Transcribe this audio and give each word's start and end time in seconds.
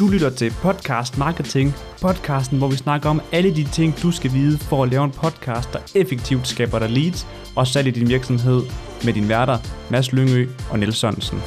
Du 0.00 0.08
lytter 0.08 0.30
til 0.30 0.52
Podcast 0.62 1.18
Marketing, 1.18 1.72
podcasten, 2.02 2.58
hvor 2.58 2.68
vi 2.68 2.76
snakker 2.76 3.08
om 3.08 3.20
alle 3.32 3.56
de 3.56 3.64
ting, 3.64 4.02
du 4.02 4.10
skal 4.10 4.30
vide 4.32 4.58
for 4.58 4.82
at 4.82 4.90
lave 4.90 5.04
en 5.04 5.10
podcast, 5.10 5.72
der 5.72 5.78
effektivt 5.94 6.46
skaber 6.46 6.78
dig 6.78 6.90
leads 6.90 7.26
og 7.56 7.66
salg 7.66 7.86
i 7.86 7.90
din 7.90 8.08
virksomhed 8.08 8.60
med 9.04 9.12
dine 9.12 9.28
værter, 9.28 9.58
Mads 9.90 10.12
Lyngø 10.12 10.46
og 10.70 10.78
Niels 10.78 10.96
Sørensen. 10.96 11.38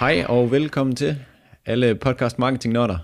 Hej 0.00 0.24
og 0.28 0.50
velkommen 0.50 0.96
til 0.96 1.16
alle 1.66 1.94
podcast 1.94 2.38
marketing 2.38 2.74
nørder. 2.74 2.98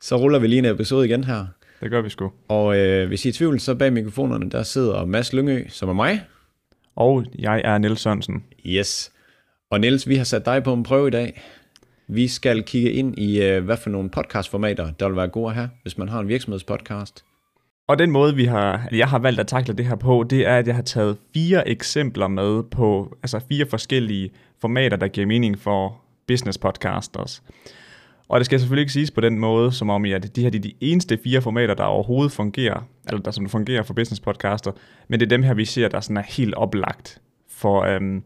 Så 0.00 0.16
ruller 0.16 0.38
vi 0.38 0.46
lige 0.46 0.58
en 0.58 0.64
episode 0.64 1.06
igen 1.06 1.24
her. 1.24 1.46
Det 1.80 1.90
gør 1.90 2.00
vi 2.02 2.10
sgu. 2.10 2.32
Og 2.48 2.78
øh, 2.78 3.08
hvis 3.08 3.24
I 3.24 3.28
er 3.28 3.30
i 3.30 3.32
tvivl, 3.32 3.60
så 3.60 3.74
bag 3.74 3.92
mikrofonerne, 3.92 4.50
der 4.50 4.62
sidder 4.62 5.04
Mads 5.04 5.32
Lyngø, 5.32 5.64
som 5.68 5.88
er 5.88 5.92
mig. 5.92 6.22
Og 6.96 7.24
jeg 7.38 7.62
er 7.64 7.78
Niels 7.78 8.00
Sørensen. 8.00 8.44
Yes. 8.66 9.12
Og 9.70 9.80
Niels, 9.80 10.08
vi 10.08 10.16
har 10.16 10.24
sat 10.24 10.46
dig 10.46 10.62
på 10.62 10.72
en 10.72 10.82
prøve 10.82 11.08
i 11.08 11.10
dag. 11.10 11.42
Vi 12.10 12.28
skal 12.28 12.62
kigge 12.62 12.92
ind 12.92 13.18
i, 13.18 13.42
øh, 13.42 13.64
hvad 13.64 13.76
for 13.76 13.90
nogle 13.90 14.10
podcastformater, 14.10 14.90
der 14.90 15.08
vil 15.08 15.16
være 15.16 15.28
gode 15.28 15.54
her, 15.54 15.68
hvis 15.82 15.98
man 15.98 16.08
har 16.08 16.20
en 16.20 16.28
virksomhedspodcast. 16.28 17.24
Og 17.88 17.98
den 17.98 18.10
måde, 18.10 18.34
vi 18.34 18.44
har, 18.44 18.88
jeg 18.92 19.08
har 19.08 19.18
valgt 19.18 19.40
at 19.40 19.46
takle 19.46 19.74
det 19.74 19.86
her 19.86 19.96
på, 19.96 20.24
det 20.30 20.46
er, 20.46 20.56
at 20.56 20.66
jeg 20.66 20.74
har 20.74 20.82
taget 20.82 21.16
fire 21.34 21.68
eksempler 21.68 22.28
med 22.28 22.62
på, 22.62 23.16
altså 23.22 23.40
fire 23.48 23.66
forskellige 23.66 24.30
formater, 24.60 24.96
der 24.96 25.08
giver 25.08 25.26
mening 25.26 25.58
for 25.58 26.00
business 26.26 26.58
podcasters. 26.58 27.42
Og 28.28 28.40
det 28.40 28.46
skal 28.46 28.60
selvfølgelig 28.60 28.82
ikke 28.82 28.92
siges 28.92 29.10
på 29.10 29.20
den 29.20 29.38
måde, 29.38 29.72
som 29.72 29.90
om 29.90 30.04
at 30.04 30.36
de 30.36 30.42
her 30.42 30.50
de 30.50 30.56
er 30.56 30.62
de 30.62 30.74
eneste 30.80 31.18
fire 31.24 31.40
formater, 31.40 31.74
der 31.74 31.84
overhovedet 31.84 32.32
fungerer, 32.32 32.88
eller 33.08 33.20
der 33.20 33.30
som 33.30 33.48
fungerer 33.48 33.82
for 33.82 33.94
business 33.94 34.20
podcaster, 34.20 34.72
men 35.08 35.20
det 35.20 35.26
er 35.26 35.30
dem 35.30 35.42
her, 35.42 35.54
vi 35.54 35.64
ser, 35.64 35.88
der 35.88 36.00
sådan 36.00 36.16
er 36.16 36.22
helt 36.28 36.54
oplagt 36.54 37.20
for, 37.48 37.82
øhm, 37.82 38.22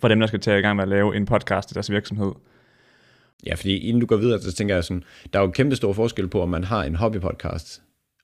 for 0.00 0.08
dem, 0.08 0.20
der 0.20 0.26
skal 0.26 0.40
tage 0.40 0.58
i 0.58 0.62
gang 0.62 0.76
med 0.76 0.82
at 0.82 0.88
lave 0.88 1.16
en 1.16 1.26
podcast 1.26 1.70
i 1.70 1.74
deres 1.74 1.90
virksomhed. 1.90 2.32
Ja, 3.46 3.54
fordi 3.54 3.78
inden 3.78 4.00
du 4.00 4.06
går 4.06 4.16
videre, 4.16 4.40
så 4.40 4.52
tænker 4.52 4.74
jeg 4.74 4.84
sådan, 4.84 5.04
der 5.32 5.38
er 5.38 5.42
jo 5.42 5.50
kæmpe 5.50 5.76
stor 5.76 5.92
forskel 5.92 6.28
på, 6.28 6.42
om 6.42 6.48
man 6.48 6.64
har 6.64 6.84
en 6.84 6.94
hobbypodcast, 6.94 7.82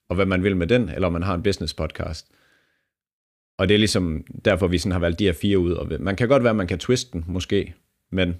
og 0.08 0.16
hvad 0.16 0.26
man 0.26 0.42
vil 0.42 0.56
med 0.56 0.66
den, 0.66 0.88
eller 0.88 1.06
om 1.06 1.12
man 1.12 1.22
har 1.22 1.34
en 1.34 1.42
business 1.42 1.74
podcast. 1.74 2.26
Og 3.58 3.68
det 3.68 3.74
er 3.74 3.78
ligesom 3.78 4.24
derfor, 4.44 4.66
vi 4.66 4.78
sådan 4.78 4.92
har 4.92 4.98
valgt 4.98 5.18
de 5.18 5.24
her 5.24 5.32
fire 5.32 5.58
ud. 5.58 5.72
Og 5.72 5.88
man 6.00 6.16
kan 6.16 6.28
godt 6.28 6.42
være, 6.42 6.50
at 6.50 6.56
man 6.56 6.66
kan 6.66 6.78
twiste 6.78 7.12
den, 7.12 7.24
måske, 7.26 7.74
men 8.12 8.34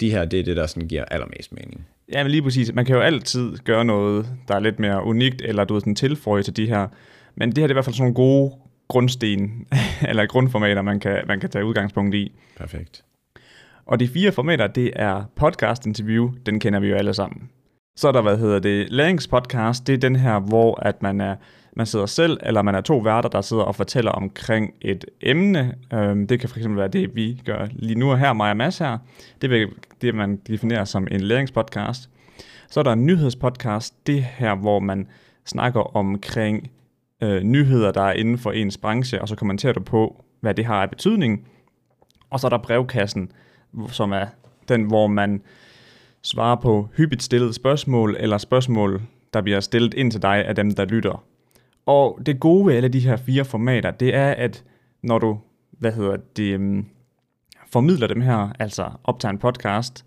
de 0.00 0.10
her, 0.10 0.24
det 0.24 0.40
er 0.40 0.44
det, 0.44 0.56
der 0.56 0.66
sådan 0.66 0.88
giver 0.88 1.04
allermest 1.04 1.52
mening. 1.52 1.86
Ja, 2.12 2.22
men 2.22 2.30
lige 2.30 2.42
præcis. 2.42 2.72
Man 2.74 2.84
kan 2.84 2.96
jo 2.96 3.00
altid 3.02 3.56
gøre 3.56 3.84
noget, 3.84 4.26
der 4.48 4.54
er 4.54 4.60
lidt 4.60 4.78
mere 4.78 5.04
unikt, 5.04 5.42
eller 5.42 5.64
du 5.64 5.74
ved, 5.74 5.80
sådan 5.80 5.94
tilføje 5.94 6.42
til 6.42 6.56
de 6.56 6.66
her. 6.66 6.88
Men 7.34 7.48
det 7.48 7.58
her 7.58 7.66
det 7.66 7.70
er 7.70 7.72
i 7.72 7.76
hvert 7.76 7.84
fald 7.84 7.94
sådan 7.94 8.02
nogle 8.02 8.14
gode 8.14 8.52
grundsten, 8.88 9.66
eller 10.08 10.26
grundformater, 10.26 10.82
man 10.82 11.00
kan, 11.00 11.24
man 11.26 11.40
kan 11.40 11.50
tage 11.50 11.64
udgangspunkt 11.64 12.14
i. 12.14 12.32
Perfekt. 12.56 13.04
Og 13.86 14.00
de 14.00 14.08
fire 14.08 14.32
formater, 14.32 14.66
det 14.66 14.92
er 14.96 15.24
podcast 15.36 15.86
interview, 15.86 16.30
den 16.46 16.60
kender 16.60 16.80
vi 16.80 16.88
jo 16.88 16.96
alle 16.96 17.14
sammen. 17.14 17.50
Så 17.96 18.08
er 18.08 18.12
der, 18.12 18.22
hvad 18.22 18.38
hedder 18.38 18.58
det, 18.58 18.90
læringspodcast, 18.90 19.86
det 19.86 19.92
er 19.92 19.98
den 19.98 20.16
her, 20.16 20.38
hvor 20.38 20.80
at 20.82 21.02
man 21.02 21.20
er 21.20 21.36
man 21.76 21.86
sidder 21.86 22.06
selv, 22.06 22.38
eller 22.42 22.62
man 22.62 22.74
er 22.74 22.80
to 22.80 22.98
værter, 22.98 23.28
der 23.28 23.40
sidder 23.40 23.62
og 23.62 23.74
fortæller 23.74 24.10
omkring 24.10 24.74
et 24.80 25.04
emne. 25.20 25.74
Øhm, 25.92 26.26
det 26.26 26.40
kan 26.40 26.48
fx 26.48 26.66
være 26.68 26.88
det, 26.88 27.16
vi 27.16 27.42
gør 27.44 27.66
lige 27.72 27.98
nu 27.98 28.14
her, 28.14 28.32
mig 28.32 28.50
og 28.50 28.56
Mads 28.56 28.78
her. 28.78 28.98
Det 29.40 29.52
er 29.52 29.66
det, 30.02 30.14
man 30.14 30.36
definerer 30.36 30.84
som 30.84 31.08
en 31.10 31.20
læringspodcast. 31.20 32.10
Så 32.70 32.80
er 32.80 32.84
der 32.84 32.92
en 32.92 33.06
nyhedspodcast, 33.06 34.06
det 34.06 34.22
her, 34.22 34.54
hvor 34.54 34.78
man 34.80 35.08
snakker 35.44 35.96
omkring 35.96 36.70
øh, 37.22 37.42
nyheder, 37.42 37.92
der 37.92 38.02
er 38.02 38.12
inden 38.12 38.38
for 38.38 38.52
ens 38.52 38.78
branche, 38.78 39.22
og 39.22 39.28
så 39.28 39.36
kommenterer 39.36 39.72
du 39.72 39.80
på, 39.80 40.24
hvad 40.40 40.54
det 40.54 40.64
har 40.64 40.82
af 40.82 40.90
betydning. 40.90 41.48
Og 42.30 42.40
så 42.40 42.46
er 42.46 42.48
der 42.48 42.58
brevkassen, 42.58 43.30
som 43.88 44.12
er 44.12 44.26
den, 44.68 44.82
hvor 44.82 45.06
man 45.06 45.42
svarer 46.22 46.56
på 46.56 46.88
hyppigt 46.96 47.22
stillede 47.22 47.52
spørgsmål, 47.52 48.16
eller 48.18 48.38
spørgsmål, 48.38 49.02
der 49.32 49.40
bliver 49.42 49.60
stillet 49.60 49.94
ind 49.94 50.10
til 50.10 50.22
dig 50.22 50.44
af 50.46 50.54
dem, 50.54 50.74
der 50.74 50.84
lytter. 50.84 51.24
Og 51.86 52.20
det 52.26 52.40
gode 52.40 52.66
ved 52.66 52.74
alle 52.74 52.88
de 52.88 53.00
her 53.00 53.16
fire 53.16 53.44
formater, 53.44 53.90
det 53.90 54.14
er, 54.14 54.30
at 54.30 54.64
når 55.02 55.18
du, 55.18 55.38
hvad 55.70 55.92
hedder 55.92 56.16
det, 56.36 56.56
um, 56.56 56.86
formidler 57.72 58.06
dem 58.06 58.20
her, 58.20 58.52
altså 58.58 58.90
optager 59.04 59.32
en 59.32 59.38
podcast, 59.38 60.04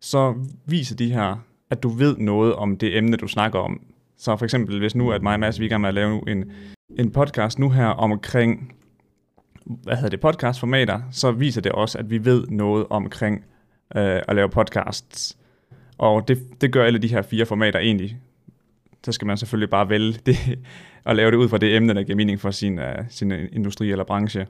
så 0.00 0.34
viser 0.66 0.96
de 0.96 1.12
her, 1.12 1.36
at 1.70 1.82
du 1.82 1.88
ved 1.88 2.16
noget 2.16 2.54
om 2.54 2.76
det 2.76 2.96
emne, 2.96 3.16
du 3.16 3.26
snakker 3.26 3.58
om. 3.58 3.80
Så 4.18 4.36
for 4.36 4.44
eksempel, 4.44 4.78
hvis 4.78 4.94
nu 4.94 5.12
at 5.12 5.22
mig 5.22 5.34
og 5.34 5.40
Mads, 5.40 5.60
vi 5.60 5.70
er 5.70 5.78
med 5.78 5.88
at 5.88 5.94
lave 5.94 6.30
en, 6.30 6.52
en 6.98 7.10
podcast 7.10 7.58
nu 7.58 7.70
her 7.70 7.86
omkring, 7.86 8.72
hvad 9.66 9.96
hedder 9.96 10.10
det, 10.10 10.20
podcastformater, 10.20 11.00
så 11.10 11.32
viser 11.32 11.60
det 11.60 11.72
også, 11.72 11.98
at 11.98 12.10
vi 12.10 12.24
ved 12.24 12.46
noget 12.46 12.86
omkring 12.90 13.44
øh, 13.96 14.20
at 14.28 14.36
lave 14.36 14.48
podcasts. 14.48 15.38
Og 15.98 16.28
det, 16.28 16.60
det 16.60 16.72
gør 16.72 16.84
alle 16.84 16.98
de 16.98 17.08
her 17.08 17.22
fire 17.22 17.46
formater 17.46 17.78
egentlig. 17.78 18.18
Så 19.04 19.12
skal 19.12 19.26
man 19.26 19.36
selvfølgelig 19.36 19.70
bare 19.70 19.88
vælge 19.88 20.12
det, 20.26 20.36
og 21.04 21.16
lave 21.16 21.30
det 21.30 21.36
ud 21.36 21.48
fra 21.48 21.58
det 21.58 21.76
emne, 21.76 21.94
der 21.94 22.02
giver 22.02 22.16
mening 22.16 22.40
for 22.40 22.50
sin, 22.50 22.78
uh, 22.78 22.84
sin 23.08 23.30
industri 23.32 23.90
eller 23.90 24.04
branche. 24.04 24.46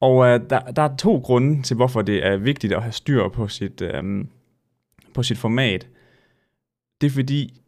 Og 0.00 0.16
uh, 0.16 0.26
der, 0.26 0.60
der 0.76 0.82
er 0.82 0.96
to 0.96 1.18
grunde 1.18 1.62
til, 1.62 1.76
hvorfor 1.76 2.02
det 2.02 2.26
er 2.26 2.36
vigtigt 2.36 2.72
at 2.72 2.82
have 2.82 2.92
styr 2.92 3.28
på 3.28 3.48
sit, 3.48 3.82
um, 3.98 4.28
på 5.14 5.22
sit 5.22 5.38
format. 5.38 5.88
Det 7.00 7.06
er 7.06 7.10
fordi, 7.10 7.62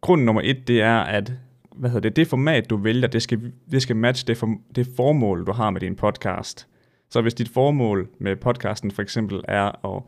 grund 0.00 0.24
nummer 0.24 0.42
et, 0.44 0.68
det 0.68 0.82
er, 0.82 1.00
at 1.00 1.32
hvad 1.74 1.90
hedder 1.90 2.08
det, 2.08 2.16
det 2.16 2.26
format, 2.26 2.70
du 2.70 2.76
vælger, 2.76 3.08
det 3.08 3.22
skal, 3.22 3.52
det 3.70 3.82
skal 3.82 3.96
matche 3.96 4.26
det, 4.26 4.36
for, 4.36 4.54
det 4.74 4.88
formål, 4.96 5.46
du 5.46 5.52
har 5.52 5.70
med 5.70 5.80
din 5.80 5.96
podcast. 5.96 6.68
Så 7.10 7.20
hvis 7.20 7.34
dit 7.34 7.48
formål 7.48 8.08
med 8.18 8.36
podcasten 8.36 8.90
for 8.90 9.02
eksempel 9.02 9.42
er 9.48 9.86
at 9.96 10.02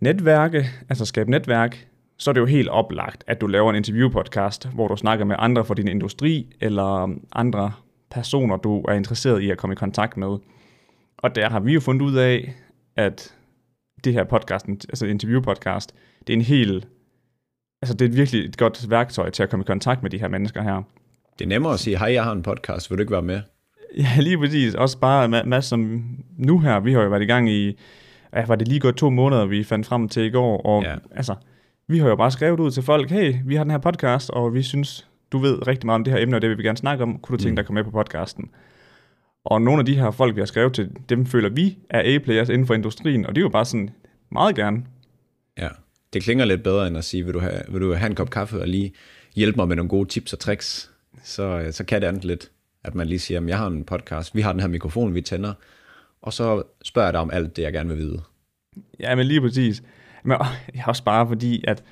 netværke, 0.00 0.66
altså 0.88 1.04
skabe 1.04 1.30
netværk, 1.30 1.88
så 2.18 2.30
er 2.30 2.32
det 2.32 2.40
jo 2.40 2.46
helt 2.46 2.68
oplagt, 2.68 3.24
at 3.26 3.40
du 3.40 3.46
laver 3.46 3.70
en 3.70 3.76
interviewpodcast, 3.76 4.68
hvor 4.68 4.88
du 4.88 4.96
snakker 4.96 5.24
med 5.24 5.36
andre 5.38 5.64
fra 5.64 5.74
din 5.74 5.88
industri, 5.88 6.56
eller 6.60 7.16
andre 7.32 7.72
personer, 8.10 8.56
du 8.56 8.80
er 8.80 8.92
interesseret 8.92 9.42
i 9.42 9.50
at 9.50 9.58
komme 9.58 9.72
i 9.72 9.76
kontakt 9.76 10.16
med. 10.16 10.38
Og 11.18 11.34
der 11.34 11.50
har 11.50 11.60
vi 11.60 11.72
jo 11.72 11.80
fundet 11.80 12.06
ud 12.06 12.14
af, 12.14 12.54
at 12.96 13.34
det 14.04 14.12
her 14.12 14.24
podcast, 14.24 14.68
altså 14.68 15.06
interviewpodcast, 15.06 15.94
det 16.26 16.32
er 16.32 16.36
en 16.36 16.42
helt, 16.44 16.88
altså 17.82 17.94
det 17.94 18.04
er 18.04 18.16
virkelig 18.16 18.44
et 18.44 18.56
godt 18.56 18.90
værktøj 18.90 19.30
til 19.30 19.42
at 19.42 19.50
komme 19.50 19.62
i 19.62 19.66
kontakt 19.66 20.02
med 20.02 20.10
de 20.10 20.18
her 20.18 20.28
mennesker 20.28 20.62
her. 20.62 20.82
Det 21.38 21.44
er 21.44 21.48
nemmere 21.48 21.72
at 21.72 21.80
sige, 21.80 21.98
hej, 21.98 22.12
jeg 22.12 22.24
har 22.24 22.32
en 22.32 22.42
podcast, 22.42 22.90
vil 22.90 22.98
du 22.98 23.02
ikke 23.02 23.12
være 23.12 23.22
med? 23.22 23.40
Ja, 23.96 24.20
lige 24.20 24.38
præcis. 24.38 24.74
Også 24.74 24.98
bare 24.98 25.28
masser 25.28 25.68
som 25.68 26.04
nu 26.38 26.58
her, 26.58 26.80
vi 26.80 26.92
har 26.92 27.02
jo 27.02 27.08
været 27.08 27.22
i 27.22 27.26
gang 27.26 27.50
i, 27.50 27.78
ja, 28.36 28.46
var 28.46 28.56
det 28.56 28.68
lige 28.68 28.80
gået 28.80 28.96
to 28.96 29.10
måneder, 29.10 29.46
vi 29.46 29.64
fandt 29.64 29.86
frem 29.86 30.08
til 30.08 30.22
i 30.22 30.30
går, 30.30 30.66
og 30.66 30.82
ja. 30.82 30.94
altså, 31.10 31.34
vi 31.88 31.98
har 31.98 32.08
jo 32.08 32.16
bare 32.16 32.30
skrevet 32.30 32.60
ud 32.60 32.70
til 32.70 32.82
folk, 32.82 33.10
hey, 33.10 33.34
vi 33.44 33.54
har 33.54 33.64
den 33.64 33.70
her 33.70 33.78
podcast, 33.78 34.30
og 34.30 34.54
vi 34.54 34.62
synes, 34.62 35.08
du 35.32 35.38
ved 35.38 35.66
rigtig 35.66 35.86
meget 35.86 35.94
om 35.94 36.04
det 36.04 36.12
her 36.12 36.20
emne, 36.20 36.36
og 36.36 36.42
det 36.42 36.50
vil 36.50 36.58
vi 36.58 36.62
gerne 36.62 36.78
snakke 36.78 37.02
om. 37.02 37.18
Kunne 37.18 37.38
du 37.38 37.42
tænke 37.42 37.52
mm. 37.52 37.56
dig 37.56 37.62
at 37.62 37.66
komme 37.66 37.78
med 37.78 37.84
på 37.84 37.90
podcasten? 37.90 38.50
Og 39.44 39.62
nogle 39.62 39.80
af 39.80 39.86
de 39.86 39.94
her 39.94 40.10
folk, 40.10 40.34
vi 40.36 40.40
har 40.40 40.46
skrevet 40.46 40.72
til, 40.72 40.90
dem 41.08 41.26
føler 41.26 41.48
vi 41.48 41.78
er 41.90 42.14
A-players 42.14 42.48
inden 42.48 42.66
for 42.66 42.74
industrien, 42.74 43.26
og 43.26 43.34
det 43.34 43.40
er 43.40 43.44
jo 43.44 43.48
bare 43.48 43.64
sådan, 43.64 43.90
meget 44.30 44.56
gerne. 44.56 44.84
Ja, 45.58 45.68
det 46.12 46.22
klinger 46.22 46.44
lidt 46.44 46.62
bedre 46.62 46.86
end 46.86 46.98
at 46.98 47.04
sige, 47.04 47.24
vil 47.24 47.34
du 47.34 47.40
have, 47.40 47.62
vil 47.68 47.80
du 47.80 47.94
have 47.94 48.10
en 48.10 48.14
kop 48.14 48.30
kaffe 48.30 48.60
og 48.60 48.68
lige 48.68 48.92
hjælpe 49.34 49.56
mig 49.56 49.68
med 49.68 49.76
nogle 49.76 49.88
gode 49.88 50.08
tips 50.08 50.32
og 50.32 50.38
tricks? 50.38 50.90
Så, 51.22 51.42
øh, 51.42 51.72
så 51.72 51.84
kan 51.84 52.00
det 52.00 52.06
andet 52.06 52.24
lidt, 52.24 52.50
at 52.84 52.94
man 52.94 53.06
lige 53.06 53.18
siger, 53.18 53.40
at 53.40 53.48
jeg 53.48 53.58
har 53.58 53.66
en 53.66 53.84
podcast, 53.84 54.34
vi 54.34 54.40
har 54.40 54.52
den 54.52 54.60
her 54.60 54.68
mikrofon, 54.68 55.14
vi 55.14 55.20
tænder, 55.20 55.52
og 56.22 56.32
så 56.32 56.62
spørger 56.84 57.06
jeg 57.06 57.12
dig 57.12 57.20
om 57.20 57.30
alt 57.30 57.56
det, 57.56 57.62
jeg 57.62 57.72
gerne 57.72 57.88
vil 57.88 57.98
vide. 57.98 58.22
Ja, 59.00 59.14
men 59.14 59.26
lige 59.26 59.40
præcis. 59.40 59.82
Men 60.24 60.38
jeg 60.74 60.84
også 60.86 61.04
bare 61.04 61.28
fordi, 61.28 61.64
at 61.68 61.84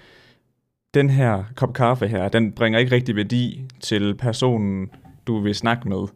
den 0.95 1.11
her 1.11 1.45
kop 1.57 1.73
kaffe 1.75 2.09
her, 2.09 2.29
den 2.29 2.53
bringer 2.53 2.79
ikke 2.79 2.93
rigtig 2.93 3.17
værdi 3.17 3.65
til 3.81 4.15
personen, 4.15 4.91
du 5.27 5.41
vil 5.41 5.55
snakke 5.55 5.89
med. 5.89 6.07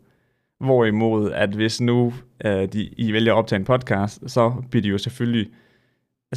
Hvorimod, 0.61 1.31
at 1.33 1.51
hvis 1.51 1.81
nu 1.81 2.07
uh, 2.45 2.51
de, 2.51 2.89
I 2.97 3.13
vælger 3.13 3.33
at 3.33 3.39
optage 3.39 3.59
en 3.59 3.65
podcast, 3.65 4.31
så 4.31 4.63
bliver 4.71 4.83
de 4.83 4.89
jo 4.89 4.99
selvfølgelig 4.99 5.51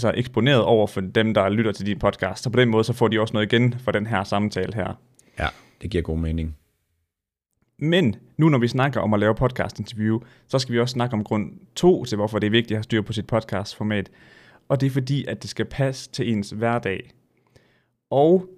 altså, 0.05 0.19
eksponeret 0.19 0.63
over 0.63 0.87
for 0.87 1.01
dem, 1.01 1.33
der 1.33 1.49
lytter 1.49 1.71
til 1.71 1.85
din 1.85 1.99
podcast. 1.99 2.43
Så 2.43 2.49
på 2.49 2.59
den 2.59 2.69
måde, 2.69 2.83
så 2.83 2.93
får 2.93 3.07
de 3.07 3.21
også 3.21 3.33
noget 3.33 3.53
igen 3.53 3.75
for 3.79 3.91
den 3.91 4.07
her 4.07 4.23
samtale 4.23 4.73
her. 4.73 4.99
Ja, 5.39 5.47
det 5.81 5.89
giver 5.89 6.03
god 6.03 6.17
mening. 6.17 6.55
Men 7.79 8.15
nu 8.37 8.49
når 8.49 8.57
vi 8.57 8.67
snakker 8.67 8.99
om 8.99 9.13
at 9.13 9.19
lave 9.19 9.35
podcast-interview, 9.35 10.19
så 10.47 10.59
skal 10.59 10.73
vi 10.73 10.79
også 10.79 10.93
snakke 10.93 11.13
om 11.13 11.23
grund 11.23 11.51
to 11.75 12.05
til, 12.05 12.15
hvorfor 12.15 12.39
det 12.39 12.47
er 12.47 12.51
vigtigt 12.51 12.71
at 12.71 12.77
have 12.77 12.83
styr 12.83 13.01
på 13.01 13.13
sit 13.13 13.27
podcast-format 13.27 14.09
og 14.67 14.81
det 14.81 14.87
er 14.87 14.91
fordi, 14.91 15.25
at 15.25 15.41
det 15.41 15.49
skal 15.49 15.65
passe 15.65 16.11
til 16.11 16.31
ens 16.31 16.49
hverdag. 16.49 17.11
Og 18.09 18.49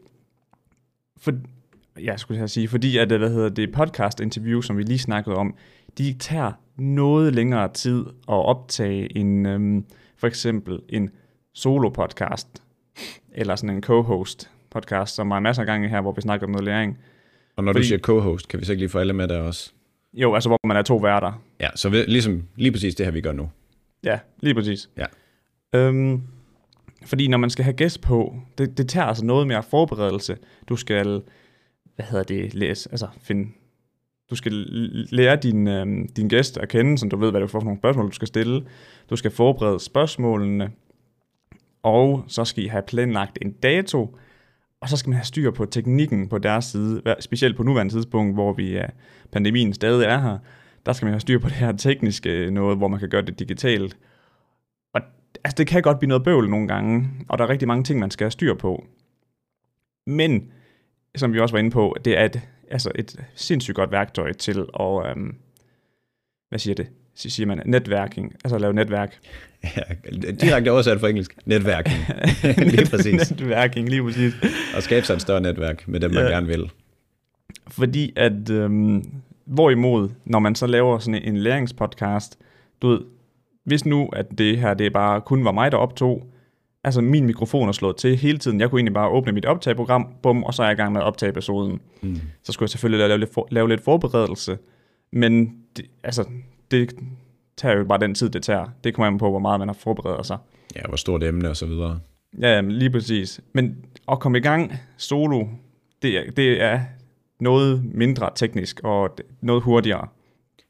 for, 1.18 1.34
jeg 2.00 2.20
skulle 2.20 2.48
sige, 2.48 2.68
fordi 2.68 2.98
at, 2.98 3.08
hvad 3.08 3.30
hedder 3.30 3.50
det 3.50 3.72
podcast 3.72 4.20
interview, 4.20 4.62
som 4.62 4.78
vi 4.78 4.84
lige 4.84 5.00
snakkede 5.00 5.36
om, 5.36 5.56
de 5.98 6.14
tager 6.14 6.52
noget 6.78 7.36
længere 7.36 7.74
tid 7.74 8.06
at 8.08 8.46
optage 8.46 9.18
en, 9.18 9.46
øhm, 9.46 9.86
for 10.18 10.28
eksempel 10.28 10.80
en 10.90 11.10
solo 11.54 11.90
podcast, 11.90 12.64
eller 13.32 13.56
sådan 13.56 13.76
en 13.76 13.84
co-host 13.84 14.50
podcast, 14.70 15.16
som 15.16 15.32
er 15.32 15.40
masser 15.40 15.64
af 15.64 15.66
gange 15.66 15.90
her, 15.90 16.02
hvor 16.02 16.12
vi 16.12 16.22
snakker 16.22 16.48
om 16.48 16.52
noget 16.52 16.66
læring. 16.66 16.98
Og 17.56 17.64
når 17.64 17.74
fordi, 17.74 17.84
du 17.84 17.88
siger 17.88 18.00
co-host, 18.00 18.48
kan 18.48 18.60
vi 18.60 18.66
så 18.66 18.72
ikke 18.72 18.82
lige 18.82 18.90
få 18.90 19.00
alle 19.00 19.14
med 19.14 19.28
der 19.28 19.42
også? 19.42 19.72
Jo, 20.14 20.34
altså 20.34 20.50
hvor 20.50 20.68
man 20.68 20.78
er 20.78 20.82
to 20.82 20.98
værter. 20.98 21.42
Ja, 21.60 21.70
så 21.76 21.90
vi, 21.90 21.98
ligesom 21.98 22.44
lige 22.56 22.72
præcis 22.72 22.96
det 22.96 23.06
her, 23.06 23.14
vi 23.14 23.22
gør 23.22 23.32
nu. 23.32 23.50
Ja, 24.04 24.20
lige 24.40 24.54
præcis. 24.54 24.90
Ja. 24.98 25.06
Øhm, 25.76 26.22
fordi 27.06 27.28
når 27.28 27.38
man 27.38 27.50
skal 27.50 27.64
have 27.64 27.74
gæst 27.74 28.02
på, 28.02 28.36
det, 28.58 28.78
det 28.78 28.90
tager 28.90 29.06
altså 29.06 29.26
noget 29.26 29.48
mere 29.48 29.64
forberedelse. 29.64 30.38
Du 30.70 30.76
skal, 30.76 31.22
hvad 31.96 32.06
hedder 32.06 32.24
det, 32.24 32.54
læse, 32.54 32.90
altså 32.92 33.08
finde, 33.22 33.52
du 34.30 34.36
skal 34.36 34.52
lære 35.12 35.36
din, 35.36 35.68
øhm, 35.68 36.08
din 36.08 36.28
gæst 36.28 36.58
at 36.58 36.70
kende, 36.70 36.98
så 36.98 37.08
du 37.08 37.18
ved, 37.18 37.32
hvad 37.32 37.42
du 37.42 37.48
får 37.48 37.60
for 37.60 37.66
nogle 37.66 37.80
spørgsmål, 37.80 38.08
du 38.08 38.12
skal 38.12 38.28
stille. 38.28 38.66
Du 39.10 39.16
skal 39.16 39.32
forberede 39.32 39.80
spørgsmålene, 39.80 40.72
og 41.84 42.24
så 42.28 42.46
skal 42.46 42.64
I 42.64 42.68
have 42.68 42.84
planlagt 42.84 43.38
en 43.42 43.52
dato, 43.52 44.18
og 44.82 44.90
så 44.90 44.98
skal 44.98 45.10
man 45.10 45.18
have 45.18 45.26
styr 45.26 45.52
på 45.52 45.66
teknikken 45.66 46.30
på 46.30 46.38
deres 46.38 46.66
side, 46.66 47.16
specielt 47.20 47.58
på 47.58 47.64
nuværende 47.64 47.94
tidspunkt, 47.94 48.34
hvor 48.34 48.54
vi 48.54 48.76
er, 48.76 48.90
pandemien 49.32 49.74
stadig 49.74 50.06
er 50.06 50.20
her. 50.20 50.38
Der 50.86 50.94
skal 50.94 51.06
man 51.06 51.14
have 51.14 51.20
styr 51.20 51.40
på 51.40 51.48
det 51.48 51.56
her 51.56 51.72
tekniske 51.72 52.52
noget, 52.52 52.78
hvor 52.78 52.88
man 52.88 53.00
kan 53.00 53.10
gøre 53.10 53.22
det 53.22 53.40
digitalt. 53.40 53.98
Og 54.94 55.02
altså, 55.44 55.56
det 55.58 55.68
kan 55.68 55.82
godt 55.82 56.00
blive 56.00 56.10
noget 56.10 56.24
bøvl 56.24 56.50
nogle 56.50 56.68
gange, 56.68 57.10
og 57.30 57.38
der 57.38 57.44
er 57.44 57.50
rigtig 57.50 57.68
mange 57.68 57.84
ting, 57.84 58.00
man 58.00 58.12
skal 58.12 58.26
have 58.26 58.32
styr 58.32 58.54
på. 58.54 58.86
Men, 60.08 60.52
som 61.16 61.34
vi 61.34 61.40
også 61.40 61.54
var 61.54 61.60
inde 61.60 61.72
på, 61.72 61.96
det 62.06 62.18
er 62.18 62.26
et, 62.26 62.42
altså 62.72 62.92
et 62.96 63.26
sindssygt 63.36 63.76
godt 63.76 63.92
værktøj 63.92 64.34
til 64.34 64.66
at, 64.80 65.10
øhm, 65.10 65.36
hvad 66.50 66.60
siger 66.60 66.76
det, 66.76 66.90
siger 67.16 67.48
man, 67.48 67.62
netværking, 67.66 68.34
altså 68.44 68.56
at 68.56 68.62
lave 68.62 68.74
netværk. 68.74 69.20
Ja, 69.64 69.82
direkte 70.42 70.72
oversat 70.72 71.00
fra 71.00 71.10
engelsk. 71.10 71.36
Netværking. 71.46 71.98
lige 72.72 72.86
præcis. 72.90 73.32
netværking, 73.32 73.90
lige 73.90 74.04
præcis. 74.04 74.34
Og 74.76 74.84
skabe 74.84 75.06
sig 75.06 75.14
et 75.14 75.22
større 75.22 75.42
netværk 75.42 75.88
med 75.88 76.00
dem, 76.00 76.12
man 76.12 76.24
Ja. 76.24 76.30
gerne 76.30 76.48
vil. 76.48 76.72
Fordi 77.68 78.14
at, 78.16 78.50
øhm, 78.50 79.04
hvorimod, 79.46 80.10
når 80.26 80.40
man 80.40 80.56
så 80.56 80.68
laver 80.68 81.00
sådan 81.00 81.22
en 81.24 81.38
læringspodcast, 81.38 82.38
du 82.82 82.88
ved, 82.90 83.00
hvis 83.66 83.86
nu, 83.86 84.10
at 84.14 84.26
det 84.38 84.58
her, 84.58 84.74
det 84.74 84.94
bare 84.94 85.22
kun 85.22 85.46
var 85.46 85.52
mig, 85.52 85.72
der 85.72 85.78
optog, 85.78 86.24
altså 86.84 87.02
min 87.02 87.26
mikrofon 87.26 87.68
er 87.68 87.72
slået 87.72 87.96
til 87.96 88.18
hele 88.18 88.38
tiden, 88.38 88.60
jeg 88.60 88.70
kunne 88.70 88.80
egentlig 88.80 88.94
bare 88.94 89.10
åbne 89.10 89.32
mit 89.32 89.46
optageprogram, 89.46 90.08
bum, 90.24 90.44
og 90.44 90.54
så 90.54 90.64
er 90.64 90.68
jeg 90.68 90.74
i 90.74 90.82
gang 90.82 90.94
med 90.94 91.02
at 91.02 91.06
optage 91.08 91.30
episoden. 91.30 91.80
Mm. 92.02 92.20
Så 92.44 92.52
skulle 92.52 92.68
jeg 92.68 92.70
selvfølgelig 92.70 93.08
lave 93.08 93.20
lidt, 93.20 93.34
for, 93.34 93.48
lave 93.52 93.70
lidt 93.70 93.84
forberedelse, 93.84 94.58
men 95.14 95.54
det, 95.78 95.86
altså, 96.04 96.26
det 96.72 96.94
tager 97.60 97.78
jo 97.78 97.84
bare 97.84 98.00
den 98.00 98.16
tid, 98.16 98.30
det 98.30 98.44
tager. 98.44 98.66
Det 98.84 98.94
kommer 98.94 99.08
an 99.08 99.18
på, 99.18 99.30
hvor 99.30 99.40
meget 99.40 99.60
man 99.60 99.68
har 99.68 99.74
forberedt 99.74 100.26
sig. 100.28 100.38
Ja, 100.76 100.82
hvor 100.88 100.98
stort 100.98 101.24
emne 101.24 101.50
og 101.50 101.58
så 101.58 101.66
videre. 101.66 102.00
Ja, 102.42 102.62
lige 102.62 102.90
præcis. 102.90 103.42
Men 103.54 103.86
at 104.12 104.20
komme 104.20 104.38
i 104.38 104.42
gang 104.42 104.74
solo, 104.98 105.48
det, 106.02 106.18
er- 106.18 106.32
det 106.32 106.62
er 106.62 106.82
noget 107.40 107.86
mindre 107.94 108.30
teknisk 108.36 108.80
og 108.84 109.10
noget 109.42 109.64
hurtigere. 109.64 110.08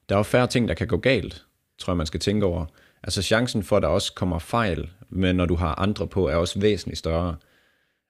Der 0.08 0.14
er 0.14 0.18
jo 0.18 0.22
færre 0.22 0.46
ting, 0.46 0.68
der 0.68 0.74
kan 0.74 0.86
gå 0.86 0.96
galt, 0.96 1.44
tror 1.78 1.92
jeg, 1.92 1.96
man 1.96 2.06
skal 2.06 2.20
tænke 2.20 2.46
over. 2.46 2.64
Altså 3.02 3.22
chancen 3.22 3.62
for, 3.62 3.76
at 3.76 3.82
der 3.82 3.88
også 3.88 4.14
kommer 4.14 4.38
fejl, 4.38 4.90
men 5.10 5.36
når 5.36 5.46
du 5.46 5.54
har 5.54 5.74
andre 5.78 6.06
på, 6.06 6.28
er 6.28 6.34
også 6.36 6.60
væsentligt 6.60 6.98
større. 6.98 7.36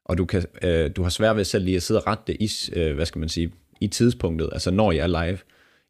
Og 0.05 0.19
du, 0.19 0.25
kan, 0.25 0.44
øh, 0.62 0.91
du 0.97 1.03
har 1.03 1.11
svært 1.11 1.37
ved 1.37 1.44
selv 1.44 1.65
lige 1.65 1.76
at 1.76 1.83
sidde 1.83 2.00
og 2.00 2.06
rette 2.06 2.25
det 2.26 2.37
i, 2.41 2.79
øh, 2.81 2.94
hvad 2.94 3.06
skal 3.06 3.19
man 3.19 3.29
sige, 3.29 3.53
i 3.81 3.87
tidspunktet, 3.87 4.49
altså 4.53 4.71
når 4.71 4.93
jeg 4.93 5.03
er 5.03 5.25
live. 5.26 5.38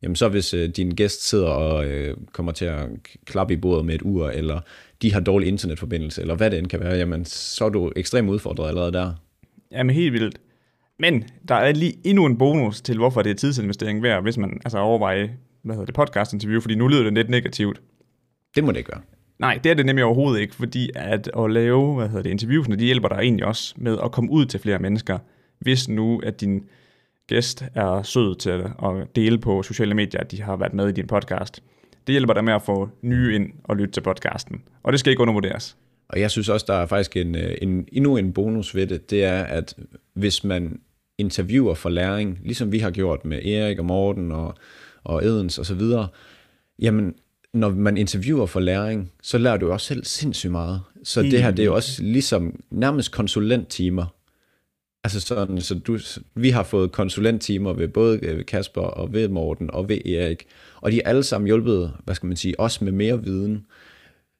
Jamen 0.02 0.16
så 0.16 0.28
hvis 0.28 0.54
øh, 0.54 0.68
din 0.68 0.90
gæst 0.90 1.28
sidder 1.28 1.48
og 1.48 1.86
øh, 1.86 2.16
kommer 2.32 2.52
til 2.52 2.64
at 2.64 2.88
klappe 3.24 3.54
i 3.54 3.56
bordet 3.56 3.86
med 3.86 3.94
et 3.94 4.02
ur, 4.02 4.28
eller 4.28 4.60
de 5.02 5.12
har 5.12 5.20
dårlig 5.20 5.48
internetforbindelse, 5.48 6.20
eller 6.20 6.34
hvad 6.34 6.50
det 6.50 6.58
end 6.58 6.66
kan 6.66 6.80
være, 6.80 6.96
jamen 6.96 7.24
så 7.24 7.64
er 7.64 7.68
du 7.68 7.92
ekstremt 7.96 8.30
udfordret 8.30 8.68
allerede 8.68 8.92
der. 8.92 9.12
Jamen 9.72 9.94
helt 9.96 10.12
vildt. 10.12 10.40
Men 10.98 11.24
der 11.48 11.54
er 11.54 11.72
lige 11.72 11.94
endnu 12.04 12.26
en 12.26 12.38
bonus 12.38 12.80
til, 12.80 12.96
hvorfor 12.96 13.22
det 13.22 13.30
er 13.30 13.34
tidsinvestering 13.34 14.02
værd, 14.02 14.22
hvis 14.22 14.38
man 14.38 14.60
altså 14.64 14.78
overvejer, 14.78 15.28
hvad 15.62 15.74
hedder 15.74 15.86
det, 15.86 15.94
podcast-interview, 15.94 16.60
fordi 16.60 16.74
nu 16.74 16.88
lyder 16.88 17.02
det 17.02 17.14
lidt 17.14 17.30
negativt. 17.30 17.80
Det 18.54 18.64
må 18.64 18.72
det 18.72 18.78
ikke 18.78 18.90
gøre. 18.90 19.00
Nej, 19.38 19.60
det 19.64 19.70
er 19.70 19.74
det 19.74 19.86
nemlig 19.86 20.04
overhovedet 20.04 20.40
ikke, 20.40 20.54
fordi 20.54 20.90
at, 20.94 21.30
at 21.38 21.50
lave 21.50 21.94
hvad 21.94 22.08
hedder 22.08 22.22
det, 22.22 22.30
interviewsene, 22.30 22.76
de 22.76 22.84
hjælper 22.84 23.08
dig 23.08 23.18
egentlig 23.18 23.46
også 23.46 23.74
med 23.76 23.98
at 24.04 24.12
komme 24.12 24.30
ud 24.30 24.46
til 24.46 24.60
flere 24.60 24.78
mennesker, 24.78 25.18
hvis 25.58 25.88
nu 25.88 26.20
at 26.24 26.40
din 26.40 26.64
gæst 27.30 27.64
er 27.74 28.02
sød 28.02 28.36
til 28.36 28.50
at 28.50 29.16
dele 29.16 29.38
på 29.38 29.62
sociale 29.62 29.94
medier, 29.94 30.20
at 30.20 30.30
de 30.30 30.42
har 30.42 30.56
været 30.56 30.74
med 30.74 30.88
i 30.88 30.92
din 30.92 31.06
podcast. 31.06 31.62
Det 32.06 32.12
hjælper 32.12 32.34
dig 32.34 32.44
med 32.44 32.52
at 32.52 32.62
få 32.62 32.88
nye 33.02 33.34
ind 33.34 33.50
og 33.64 33.76
lytte 33.76 33.92
til 33.92 34.00
podcasten. 34.00 34.62
Og 34.82 34.92
det 34.92 35.00
skal 35.00 35.10
ikke 35.10 35.22
undervurderes. 35.22 35.76
Og 36.08 36.20
jeg 36.20 36.30
synes 36.30 36.48
også, 36.48 36.66
der 36.68 36.74
er 36.74 36.86
faktisk 36.86 37.16
en, 37.16 37.34
øh, 37.34 37.54
en, 37.62 37.88
endnu 37.92 38.16
en 38.16 38.32
bonus 38.32 38.74
ved 38.74 38.86
det, 38.86 39.10
det 39.10 39.24
er, 39.24 39.42
at 39.42 39.74
hvis 40.14 40.44
man 40.44 40.80
interviewer 41.18 41.74
for 41.74 41.88
læring, 41.88 42.38
ligesom 42.44 42.72
vi 42.72 42.78
har 42.78 42.90
gjort 42.90 43.24
med 43.24 43.46
Erik 43.46 43.78
og 43.78 43.84
Morten 43.84 44.32
og, 44.32 44.54
og 45.04 45.24
Edens 45.24 45.58
og 45.58 45.66
så 45.66 45.74
videre, 45.74 46.08
jamen, 46.78 47.14
når 47.54 47.70
man 47.70 47.96
interviewer 47.96 48.46
for 48.46 48.60
læring, 48.60 49.12
så 49.22 49.38
lærer 49.38 49.56
du 49.56 49.72
også 49.72 49.86
selv 49.86 50.04
sindssygt 50.04 50.50
meget. 50.50 50.80
Så 51.04 51.22
det 51.22 51.42
her, 51.42 51.50
det 51.50 51.60
er 51.60 51.66
jo 51.66 51.74
også 51.74 52.02
ligesom 52.02 52.60
nærmest 52.70 53.12
konsulenttimer. 53.12 54.06
Altså 55.04 55.20
sådan, 55.20 55.60
så 55.60 55.74
du, 55.74 55.98
vi 56.34 56.50
har 56.50 56.62
fået 56.62 56.92
konsulenttimer 56.92 57.72
ved 57.72 57.88
både 57.88 58.24
øh, 58.24 58.46
Kasper 58.46 58.80
og 58.80 59.12
ved 59.12 59.28
Morten 59.28 59.70
og 59.70 59.88
ved 59.88 60.06
Erik, 60.06 60.46
og 60.80 60.92
de 60.92 61.02
er 61.02 61.08
alle 61.08 61.22
sammen 61.22 61.46
hjulpet, 61.46 61.92
hvad 62.04 62.14
skal 62.14 62.26
man 62.26 62.36
sige, 62.36 62.60
os 62.60 62.80
med 62.80 62.92
mere 62.92 63.22
viden. 63.22 63.66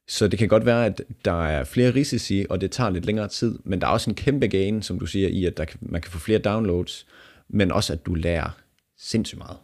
Så 0.09 0.29
det 0.29 0.39
kan 0.39 0.49
godt 0.49 0.67
være, 0.67 0.87
at 0.87 1.03
der 1.25 1.47
er 1.47 1.65
flere 1.65 1.95
risici, 1.95 2.47
og 2.51 2.61
det 2.61 2.71
tager 2.71 2.91
lidt 2.91 3.07
længere 3.07 3.29
tid, 3.29 3.59
men 3.65 3.81
der 3.81 3.87
er 3.87 3.91
også 3.91 4.11
en 4.11 4.15
kæmpe 4.15 4.47
gain, 4.47 4.83
som 4.83 4.99
du 4.99 5.07
siger, 5.07 5.29
i 5.29 5.45
at 5.45 5.57
der 5.57 5.65
kan, 5.65 5.79
man 5.83 6.01
kan 6.01 6.13
få 6.13 6.19
flere 6.19 6.39
downloads, 6.39 7.07
men 7.49 7.73
også 7.73 7.93
at 7.93 8.07
du 8.07 8.15
lærer 8.15 8.51
sindssygt 8.99 9.39
meget. 9.39 9.57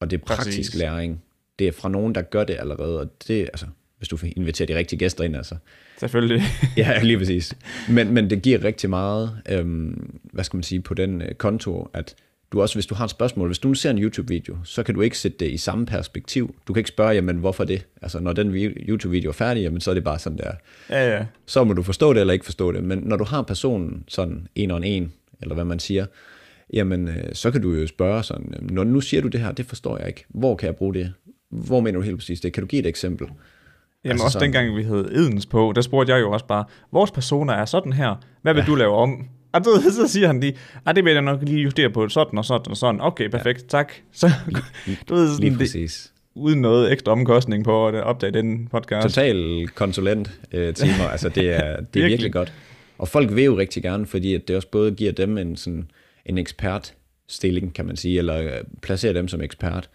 Og 0.00 0.10
det 0.10 0.20
er 0.20 0.24
praktisk 0.24 0.46
Præcis. 0.46 0.66
Præcis. 0.66 0.78
læring. 0.80 1.22
Det 1.58 1.68
er 1.68 1.72
fra 1.72 1.88
nogen, 1.88 2.14
der 2.14 2.22
gør 2.22 2.44
det 2.44 2.56
allerede, 2.58 3.00
og 3.00 3.10
det 3.28 3.40
altså, 3.40 3.66
hvis 4.10 4.20
du 4.20 4.26
inviterer 4.36 4.66
de 4.66 4.76
rigtige 4.76 4.98
gæster 4.98 5.24
ind, 5.24 5.36
altså. 5.36 5.54
Selvfølgelig. 6.00 6.42
Ja, 6.76 7.02
lige 7.02 7.18
præcis. 7.18 7.54
Men, 7.88 8.14
men 8.14 8.30
det 8.30 8.42
giver 8.42 8.64
rigtig 8.64 8.90
meget, 8.90 9.30
øhm, 9.48 10.10
hvad 10.32 10.44
skal 10.44 10.56
man 10.56 10.62
sige, 10.62 10.80
på 10.80 10.94
den 10.94 11.22
øh, 11.22 11.34
konto, 11.34 11.90
at 11.94 12.14
du 12.52 12.62
også, 12.62 12.74
hvis 12.74 12.86
du 12.86 12.94
har 12.94 13.04
et 13.04 13.10
spørgsmål, 13.10 13.48
hvis 13.48 13.58
du 13.58 13.68
nu 13.68 13.74
ser 13.74 13.90
en 13.90 13.98
YouTube-video, 13.98 14.56
så 14.64 14.82
kan 14.82 14.94
du 14.94 15.00
ikke 15.00 15.18
sætte 15.18 15.38
det 15.38 15.50
i 15.50 15.56
samme 15.56 15.86
perspektiv. 15.86 16.54
Du 16.68 16.72
kan 16.72 16.80
ikke 16.80 16.88
spørge, 16.88 17.12
jamen 17.14 17.36
hvorfor 17.36 17.64
det? 17.64 17.86
Altså 18.02 18.20
når 18.20 18.32
den 18.32 18.52
vi- 18.52 18.64
YouTube-video 18.88 19.28
er 19.28 19.32
færdig, 19.32 19.62
jamen 19.62 19.80
så 19.80 19.90
er 19.90 19.94
det 19.94 20.04
bare 20.04 20.18
sådan 20.18 20.38
der, 20.38 20.52
Ja, 20.90 21.16
ja. 21.16 21.24
så 21.46 21.64
må 21.64 21.72
du 21.72 21.82
forstå 21.82 22.12
det 22.12 22.20
eller 22.20 22.32
ikke 22.32 22.44
forstå 22.44 22.72
det. 22.72 22.84
Men 22.84 22.98
når 22.98 23.16
du 23.16 23.24
har 23.24 23.42
personen 23.42 24.04
sådan 24.08 24.46
en 24.54 24.70
og 24.70 24.86
en, 24.86 25.12
eller 25.42 25.54
hvad 25.54 25.64
man 25.64 25.78
siger, 25.78 26.06
jamen 26.72 27.08
øh, 27.08 27.14
så 27.32 27.50
kan 27.50 27.62
du 27.62 27.72
jo 27.74 27.86
spørge 27.86 28.22
sådan, 28.22 28.54
når 28.60 28.84
nu 28.84 29.00
siger 29.00 29.20
du 29.20 29.28
det 29.28 29.40
her, 29.40 29.52
det 29.52 29.66
forstår 29.66 29.98
jeg 29.98 30.06
ikke. 30.08 30.24
Hvor 30.28 30.56
kan 30.56 30.66
jeg 30.66 30.76
bruge 30.76 30.94
det? 30.94 31.12
Hvor 31.50 31.80
mener 31.80 31.98
du 31.98 32.04
helt 32.04 32.18
præcis 32.18 32.40
det? 32.40 32.52
Kan 32.52 32.60
du 32.62 32.66
give 32.66 32.80
et 32.80 32.86
eksempel? 32.86 33.26
Jamen 34.04 34.10
Altså 34.12 34.24
også 34.24 34.32
sådan- 34.32 34.44
dengang 34.46 34.76
vi 34.76 34.82
havde 34.82 35.08
Edens 35.12 35.46
på, 35.46 35.72
der 35.74 35.80
spurgte 35.82 36.12
jeg 36.12 36.20
jo 36.20 36.30
også 36.30 36.46
bare, 36.46 36.64
vores 36.92 37.10
personer 37.10 37.52
er 37.52 37.64
sådan 37.64 37.92
her, 37.92 38.14
hvad 38.42 38.54
vil 38.54 38.60
ja. 38.60 38.66
du 38.66 38.74
lave 38.74 38.94
om? 38.94 39.28
Og 39.52 39.64
så, 39.64 39.70
så 40.02 40.08
siger 40.08 40.26
han 40.26 40.40
lige, 40.40 40.56
ah, 40.86 40.96
det 40.96 41.04
vil 41.04 41.12
jeg 41.12 41.22
nok 41.22 41.42
lige 41.42 41.62
justere 41.62 41.90
på 41.90 42.08
sådan 42.08 42.38
og 42.38 42.44
sådan 42.44 42.70
og 42.70 42.76
sådan. 42.76 43.00
Okay, 43.00 43.28
perfekt, 43.28 43.62
ja. 43.62 43.66
tak. 43.68 43.92
Så 44.12 44.30
du 45.08 45.14
ved, 45.14 45.28
sådan, 45.28 45.40
Lige 45.40 45.50
det, 45.50 45.58
præcis. 45.58 46.12
uden 46.34 46.60
noget 46.60 46.92
ekstra 46.92 47.12
omkostning 47.12 47.64
på 47.64 47.88
at 47.88 47.94
optage 47.94 48.32
den 48.32 48.68
podcast. 48.70 49.02
Total 49.08 49.68
konsulent 49.74 50.30
øh, 50.52 50.74
timer, 50.74 51.08
altså 51.12 51.28
det 51.28 51.50
er, 51.50 51.60
det 51.60 51.66
er 51.70 51.76
Virkelig. 51.80 52.08
virkelig 52.08 52.32
godt. 52.32 52.52
Og 52.98 53.08
folk 53.08 53.34
vil 53.34 53.44
jo 53.44 53.58
rigtig 53.58 53.82
gerne, 53.82 54.06
fordi 54.06 54.34
at 54.34 54.48
det 54.48 54.56
også 54.56 54.68
både 54.68 54.92
giver 54.92 55.12
dem 55.12 55.38
en, 55.38 55.56
sådan, 55.56 55.90
en 56.26 56.38
ekspertstilling, 56.38 57.74
kan 57.74 57.86
man 57.86 57.96
sige, 57.96 58.18
eller 58.18 58.42
øh, 58.42 58.50
placerer 58.82 59.12
dem 59.12 59.28
som 59.28 59.40
ekspert. 59.40 59.90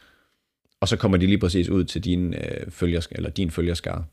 Og 0.82 0.88
så 0.88 0.98
kommer 0.98 1.18
de 1.18 1.26
lige 1.26 1.38
præcis 1.38 1.70
ud 1.70 1.84
til 1.84 2.04
din, 2.04 2.34
øh, 2.34 2.72
følgers, 2.72 3.08
eller 3.12 3.30
din 3.30 3.52
følgerskare. 3.52 4.04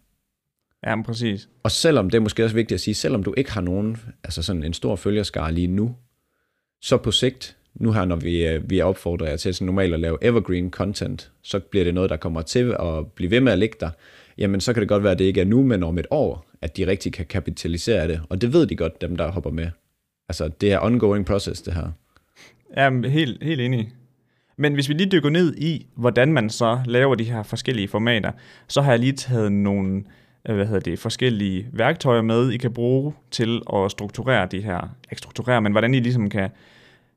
Ja, 0.87 0.97
men 0.97 1.05
præcis. 1.05 1.49
Og 1.63 1.71
selvom, 1.71 2.11
det 2.11 2.19
er 2.19 2.23
måske 2.23 2.45
også 2.45 2.57
vigtigt 2.57 2.75
at 2.75 2.81
sige, 2.81 2.95
selvom 2.95 3.23
du 3.23 3.35
ikke 3.37 3.53
har 3.53 3.61
nogen, 3.61 3.97
altså 4.25 4.43
sådan 4.43 4.63
en 4.63 4.73
stor 4.73 4.97
følgerskare 4.97 5.53
lige 5.53 5.67
nu, 5.67 5.97
så 6.81 6.97
på 6.97 7.11
sigt, 7.11 7.57
nu 7.75 7.93
her 7.93 8.05
når 8.05 8.17
vi, 8.17 8.47
øh, 8.47 8.71
vi 8.71 8.81
opfordrer 8.81 9.29
jer 9.29 9.37
til 9.37 9.55
sådan 9.55 9.67
normalt 9.67 9.95
at 9.95 10.01
lave 10.01 10.19
evergreen 10.23 10.71
content, 10.71 11.31
så 11.43 11.61
bliver 11.61 11.85
det 11.85 11.95
noget, 11.95 12.11
der 12.11 12.17
kommer 12.17 12.43
til 12.43 12.77
at 12.81 13.07
blive 13.15 13.31
ved 13.31 13.41
med 13.41 13.53
at 13.53 13.59
ligge 13.59 13.77
der, 13.81 13.91
jamen 14.39 14.61
så 14.61 14.73
kan 14.73 14.81
det 14.81 14.89
godt 14.89 15.03
være, 15.03 15.13
at 15.13 15.19
det 15.19 15.25
ikke 15.25 15.41
er 15.41 15.45
nu, 15.45 15.63
men 15.63 15.83
om 15.83 15.99
et 15.99 16.07
år, 16.11 16.47
at 16.61 16.77
de 16.77 16.87
rigtig 16.87 17.13
kan 17.13 17.27
kapitalisere 17.27 18.09
det. 18.09 18.21
Og 18.29 18.41
det 18.41 18.53
ved 18.53 18.67
de 18.67 18.77
godt, 18.77 19.01
dem 19.01 19.17
der 19.17 19.31
hopper 19.31 19.51
med. 19.51 19.71
Altså 20.29 20.49
det 20.49 20.73
er 20.73 20.79
ongoing 20.81 21.27
process, 21.27 21.63
det 21.63 21.75
her. 21.75 21.93
Ja, 22.77 23.09
helt, 23.09 23.43
helt 23.43 23.61
enig. 23.61 23.93
Men 24.59 24.75
hvis 24.75 24.89
vi 24.89 24.95
lige 24.95 25.11
dykker 25.11 25.31
ned 25.31 25.57
i, 25.57 25.87
hvordan 25.95 26.33
man 26.33 26.51
så 26.51 26.81
laver 26.87 27.15
de 27.15 27.25
her 27.25 27.43
forskellige 27.43 27.89
formater, 27.89 28.33
så 28.69 28.83
har 28.83 28.91
jeg 28.91 28.99
lige 28.99 29.13
taget 29.13 29.53
nogle 29.53 30.05
øh, 30.49 30.55
hvad 30.55 30.67
hedder 30.67 30.81
det, 30.81 30.99
forskellige 30.99 31.69
værktøjer 31.73 32.23
med, 32.23 32.51
I 32.51 32.57
kan 32.57 32.73
bruge 32.73 33.15
til 33.31 33.63
at 33.75 33.91
strukturere 33.91 34.47
de 34.47 34.61
her, 34.61 34.97
ikke 35.11 35.19
strukturere, 35.19 35.63
men 35.63 35.73
hvordan 35.73 35.95
I 35.95 36.01
ligesom 36.01 36.31
kan, 36.31 36.51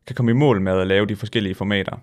kan 0.07 0.15
komme 0.15 0.31
i 0.31 0.33
mål 0.33 0.61
med 0.61 0.79
at 0.79 0.87
lave 0.87 1.05
de 1.05 1.15
forskellige 1.15 1.55
formater. 1.55 1.97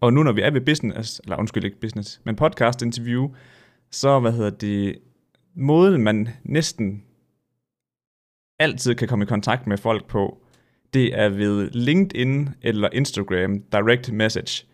Og 0.00 0.12
nu 0.12 0.22
når 0.22 0.32
vi 0.32 0.40
er 0.40 0.50
ved 0.50 0.60
business, 0.60 1.20
eller 1.24 1.36
undskyld 1.36 1.64
ikke 1.64 1.80
business, 1.80 2.20
men 2.24 2.36
podcast 2.36 2.82
interview, 2.82 3.30
så 3.90 4.20
hvad 4.20 4.32
hedder 4.32 4.50
det, 4.50 4.98
måden 5.54 6.02
man 6.02 6.28
næsten 6.44 7.02
altid 8.58 8.94
kan 8.94 9.08
komme 9.08 9.22
i 9.22 9.26
kontakt 9.26 9.66
med 9.66 9.76
folk 9.78 10.06
på, 10.06 10.41
det 10.94 11.18
er 11.18 11.28
ved 11.28 11.70
LinkedIn 11.70 12.48
eller 12.62 12.88
Instagram 12.92 13.62
direct 13.72 14.12
message, 14.12 14.66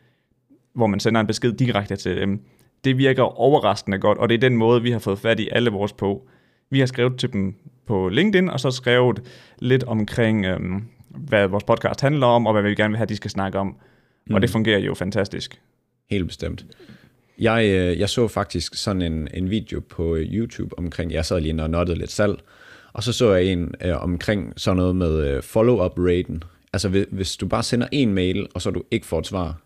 hvor 0.75 0.87
man 0.87 1.00
sender 1.00 1.20
en 1.20 1.26
besked 1.26 1.52
direkte 1.52 1.96
til 1.96 2.16
dem. 2.16 2.40
det 2.84 2.98
virker 2.98 3.22
overraskende 3.22 3.98
godt, 3.98 4.18
og 4.18 4.28
det 4.28 4.34
er 4.34 4.38
den 4.38 4.56
måde, 4.56 4.82
vi 4.82 4.90
har 4.90 4.98
fået 4.98 5.18
fat 5.18 5.40
i 5.40 5.48
alle 5.52 5.70
vores 5.70 5.92
på. 5.92 6.28
Vi 6.70 6.78
har 6.78 6.87
skrevet 6.87 7.18
til 7.18 7.32
dem 7.32 7.54
på 7.87 8.08
LinkedIn, 8.08 8.48
og 8.48 8.60
så 8.60 8.70
skrevet 8.70 9.22
lidt 9.58 9.84
omkring, 9.84 10.46
øhm, 10.46 10.82
hvad 11.08 11.48
vores 11.48 11.64
podcast 11.64 12.00
handler 12.00 12.26
om, 12.26 12.46
og 12.46 12.52
hvad 12.52 12.62
vi 12.62 12.75
gerne 12.75 12.90
vil 12.90 12.96
have, 12.96 13.06
de 13.06 13.16
skal 13.16 13.30
snakke 13.30 13.58
om. 13.58 13.76
Mm. 14.26 14.34
Og 14.34 14.42
det 14.42 14.50
fungerer 14.50 14.78
jo 14.78 14.94
fantastisk. 14.94 15.60
Helt 16.10 16.26
bestemt. 16.26 16.66
Jeg, 17.38 17.64
øh, 17.64 17.98
jeg 17.98 18.08
så 18.08 18.28
faktisk 18.28 18.75
sådan 18.75 19.02
en, 19.02 19.28
en 19.34 19.50
video 19.50 19.80
på 19.80 20.16
YouTube 20.20 20.78
omkring, 20.78 21.12
jeg 21.12 21.25
sad 21.25 21.40
lige 21.40 21.62
og 21.62 21.70
nottede 21.70 21.98
lidt 21.98 22.10
salg, 22.10 22.38
og 22.92 23.02
så 23.02 23.12
så 23.12 23.33
jeg 23.33 23.45
en 23.45 23.75
øh, 23.85 24.02
omkring 24.02 24.52
sådan 24.57 24.76
noget 24.76 24.97
med 24.97 25.28
øh, 25.28 25.42
follow-up-raten. 25.42 26.42
Altså 26.73 26.88
hvis, 26.88 27.07
hvis 27.11 27.37
du 27.37 27.47
bare 27.47 27.62
sender 27.62 27.88
en 27.92 28.14
mail, 28.14 28.47
og 28.54 28.62
så 28.62 28.71
du 28.71 28.83
ikke 28.90 29.07
får 29.07 29.18
et 29.18 29.26
svar, 29.26 29.61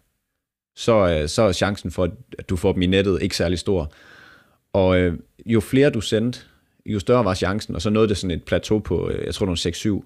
så, 0.76 1.08
øh, 1.08 1.28
så 1.28 1.42
er 1.42 1.52
chancen 1.52 1.90
for, 1.90 2.04
at 2.38 2.48
du 2.48 2.56
får 2.56 2.72
dem 2.72 2.82
i 2.82 2.86
nettet 2.86 3.22
ikke 3.22 3.36
særlig 3.36 3.58
stor. 3.58 3.92
Og 4.72 4.98
øh, 4.98 5.18
jo 5.46 5.60
flere 5.60 5.90
du 5.90 6.00
sendte, 6.00 6.40
jo 6.86 6.98
større 6.98 7.24
var 7.24 7.34
chancen, 7.34 7.74
og 7.74 7.82
så 7.82 7.90
nåede 7.90 8.08
det 8.08 8.16
sådan 8.16 8.36
et 8.36 8.44
plateau 8.44 8.78
på, 8.78 9.08
øh, 9.08 9.26
jeg 9.26 9.34
tror 9.34 9.46
var 9.46 10.02